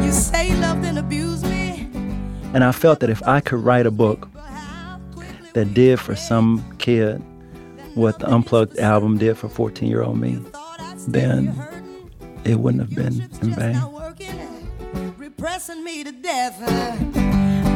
You 0.06 0.12
say 0.14 0.56
love 0.56 0.82
then 0.82 0.98
abuse 0.98 1.44
me. 1.44 1.90
And 2.54 2.64
I 2.64 2.72
felt 2.72 3.02
that 3.02 3.10
if 3.10 3.22
I 3.24 3.42
could 3.42 3.60
write 3.60 3.86
a 3.86 3.92
book 3.92 4.30
that 5.54 5.74
did 5.74 6.00
for 6.00 6.16
some 6.16 6.64
kid 6.78 7.22
what 7.96 8.20
the 8.20 8.28
Unplugged 8.28 8.78
album 8.80 9.18
did 9.18 9.38
for 9.38 9.50
14 9.50 9.90
year 9.90 10.04
old 10.04 10.20
me, 10.20 10.40
then 11.08 11.54
it 12.44 12.60
wouldn't 12.60 12.82
have 12.82 12.96
been 12.96 13.22
in 13.42 13.54
vain. 13.54 13.82
Repressing 15.18 15.84
me 15.84 16.04
to 16.04 16.12
death. 16.12 16.60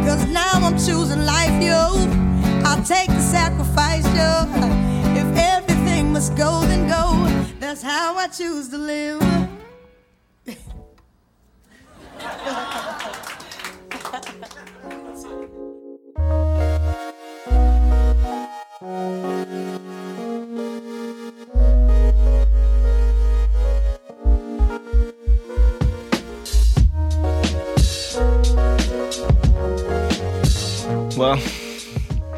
Cause 0.06 0.26
now 0.28 0.52
I'm 0.54 0.74
choosing 0.74 1.26
life, 1.26 1.64
yo. 1.64 1.90
I'll 2.66 2.84
take 2.84 3.08
the 3.08 3.22
sacrifice, 3.22 4.06
yo. 4.16 4.46
If 5.16 5.38
everything 5.38 6.14
must 6.14 6.36
go, 6.36 6.62
then 6.62 6.88
go. 6.88 7.26
That's 7.60 7.82
how 7.82 8.16
I 8.18 8.28
choose 8.28 8.70
to 8.70 8.78
live. 8.78 9.30
Música 18.82 19.16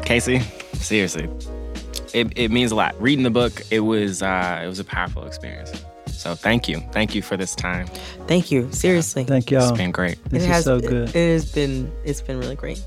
Casey, 0.04 0.40
seriously, 0.74 1.28
it, 2.12 2.32
it 2.36 2.50
means 2.50 2.72
a 2.72 2.74
lot. 2.74 3.00
Reading 3.00 3.22
the 3.22 3.30
book, 3.30 3.62
it 3.70 3.80
was 3.80 4.22
uh, 4.22 4.60
it 4.62 4.66
was 4.66 4.78
a 4.78 4.84
powerful 4.84 5.24
experience. 5.26 5.70
So 6.06 6.34
thank 6.34 6.68
you, 6.68 6.80
thank 6.92 7.14
you 7.14 7.22
for 7.22 7.36
this 7.36 7.54
time. 7.54 7.86
Thank 8.28 8.50
you. 8.52 8.70
Seriously. 8.72 9.24
Thank 9.24 9.50
y'all. 9.50 9.68
It's 9.68 9.76
been 9.76 9.90
great. 9.90 10.22
This 10.30 10.42
it 10.44 10.46
is 10.46 10.52
has 10.52 10.64
so 10.64 10.76
it- 10.76 10.86
good. 10.88 11.08
it 11.08 11.32
has 11.32 11.50
been 11.52 11.90
it's 12.04 12.20
been 12.20 12.38
really 12.38 12.56
great. 12.56 12.84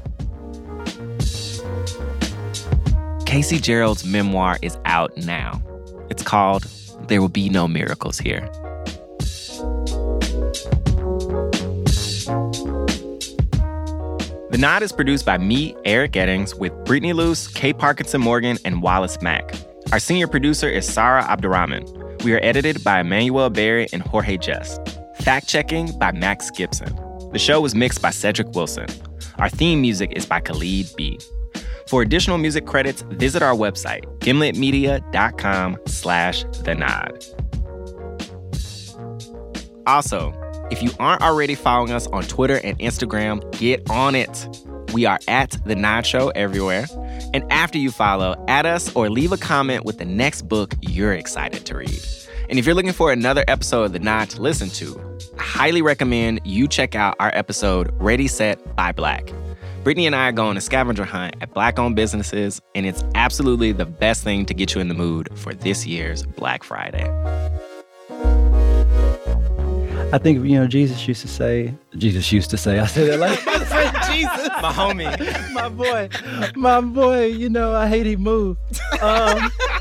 Casey 3.26 3.60
Gerald's 3.60 4.06
memoir 4.06 4.58
is 4.62 4.78
out 4.86 5.16
now. 5.18 5.62
It's 6.10 6.24
called 6.24 6.64
There 7.08 7.20
Will 7.22 7.28
Be 7.30 7.50
No 7.50 7.68
Miracles 7.68 8.18
Here. 8.20 8.50
The 14.56 14.62
Nod 14.62 14.84
is 14.84 14.94
produced 14.94 15.26
by 15.26 15.38
me, 15.38 15.76
Eric 15.84 16.14
Eddings, 16.14 16.58
with 16.58 16.72
Brittany 16.86 17.12
Luce, 17.12 17.46
Kay 17.46 17.74
Parkinson 17.74 18.22
Morgan, 18.22 18.58
and 18.64 18.82
Wallace 18.82 19.22
Mack. 19.22 19.54
Our 19.92 20.00
senior 20.00 20.30
producer 20.30 20.70
is 20.70 20.88
Sarah 20.88 21.26
Abdurrahman. 21.26 21.84
We 22.24 22.34
are 22.36 22.40
edited 22.42 22.82
by 22.82 23.02
Emmanuel 23.02 23.50
Berry 23.50 23.88
and 23.92 24.02
Jorge 24.02 24.38
Just. 24.38 24.80
Fact 25.20 25.50
checking 25.50 25.92
by 26.00 26.14
Max 26.14 26.50
Gibson. 26.52 26.96
The 27.34 27.38
show 27.38 27.60
was 27.60 27.76
mixed 27.76 28.02
by 28.02 28.12
Cedric 28.12 28.48
Wilson. 28.56 28.88
Our 29.40 29.50
theme 29.50 29.82
music 29.82 30.14
is 30.16 30.26
by 30.26 30.40
Khalid 30.40 30.90
B. 30.96 31.20
For 31.90 32.02
additional 32.02 32.38
music 32.38 32.66
credits, 32.66 33.02
visit 33.02 33.44
our 33.44 33.56
website, 33.56 34.06
gimletmedia.com 34.20 35.80
slash 35.86 36.46
the 36.64 36.76
nod. 36.76 37.26
Also, 39.86 40.32
if 40.72 40.82
you 40.82 40.92
aren't 41.00 41.22
already 41.22 41.56
following 41.56 41.92
us 41.92 42.08
on 42.08 42.24
Twitter 42.24 42.60
and 42.64 42.78
Instagram, 42.80 43.40
get 43.60 43.90
on 43.90 44.16
it. 44.16 44.48
We 44.94 45.06
are 45.06 45.20
at 45.28 45.58
The 45.66 45.76
Nod 45.76 46.06
Show 46.06 46.30
everywhere. 46.30 46.86
And 47.34 47.44
after 47.52 47.78
you 47.78 47.92
follow, 47.92 48.44
add 48.48 48.66
us 48.66 48.94
or 48.96 49.10
leave 49.10 49.32
a 49.32 49.38
comment 49.38 49.86
with 49.86 49.98
the 49.98 50.06
next 50.06 50.44
book 50.44 50.74
you're 50.82 51.14
excited 51.14 51.66
to 51.66 51.78
read. 51.78 52.00
And 52.50 52.58
if 52.60 52.66
you're 52.66 52.76
looking 52.76 52.94
for 52.94 53.12
another 53.12 53.44
episode 53.48 53.84
of 53.84 53.94
The 53.94 54.00
Nod 54.00 54.30
to 54.32 54.42
listen 54.42 54.70
to, 54.70 55.20
I 55.38 55.44
highly 55.44 55.82
recommend 55.82 56.42
you 56.46 56.68
check 56.68 56.96
out 56.96 57.16
our 57.20 57.32
episode 57.34 57.92
Ready, 58.02 58.28
Set, 58.28 58.76
Buy 58.76 58.92
Black. 58.92 59.32
Brittany 59.84 60.08
and 60.08 60.16
I 60.16 60.30
are 60.30 60.32
going 60.32 60.58
a 60.58 60.62
scavenger 60.62 61.06
hunt 61.06 61.36
at 61.42 61.54
Black 61.54 61.78
owned 61.78 61.96
businesses, 61.96 62.60
and 62.74 62.88
it's 62.88 63.04
absolutely 63.14 63.72
the 63.72 63.86
best 63.86 64.24
thing 64.24 64.46
to 64.48 64.54
get 64.56 64.74
you 64.74 64.82
in 64.82 64.88
the 64.88 64.96
mood 64.96 65.30
for 65.36 65.54
this 65.54 65.86
year's 65.86 66.24
Black 66.24 66.64
Friday. 66.64 67.06
I 70.14 70.18
think 70.18 70.46
you 70.46 70.60
know 70.60 70.68
Jesus 70.68 71.08
used 71.08 71.22
to 71.22 71.28
say. 71.28 71.74
Jesus 71.98 72.32
used 72.32 72.50
to 72.52 72.58
say. 72.58 72.80
I 72.80 72.86
said 72.86 73.08
it 73.10 73.18
like 73.20 73.40
Jesus, 74.12 74.50
my 74.62 74.72
homie. 74.72 75.52
my 75.54 75.68
boy, 75.68 76.10
my 76.56 76.80
boy. 76.80 77.26
You 77.26 77.50
know 77.50 77.74
I 77.76 77.88
hate 77.88 78.06
he 78.06 78.16
moved. 78.16 78.60
Um, 79.02 79.52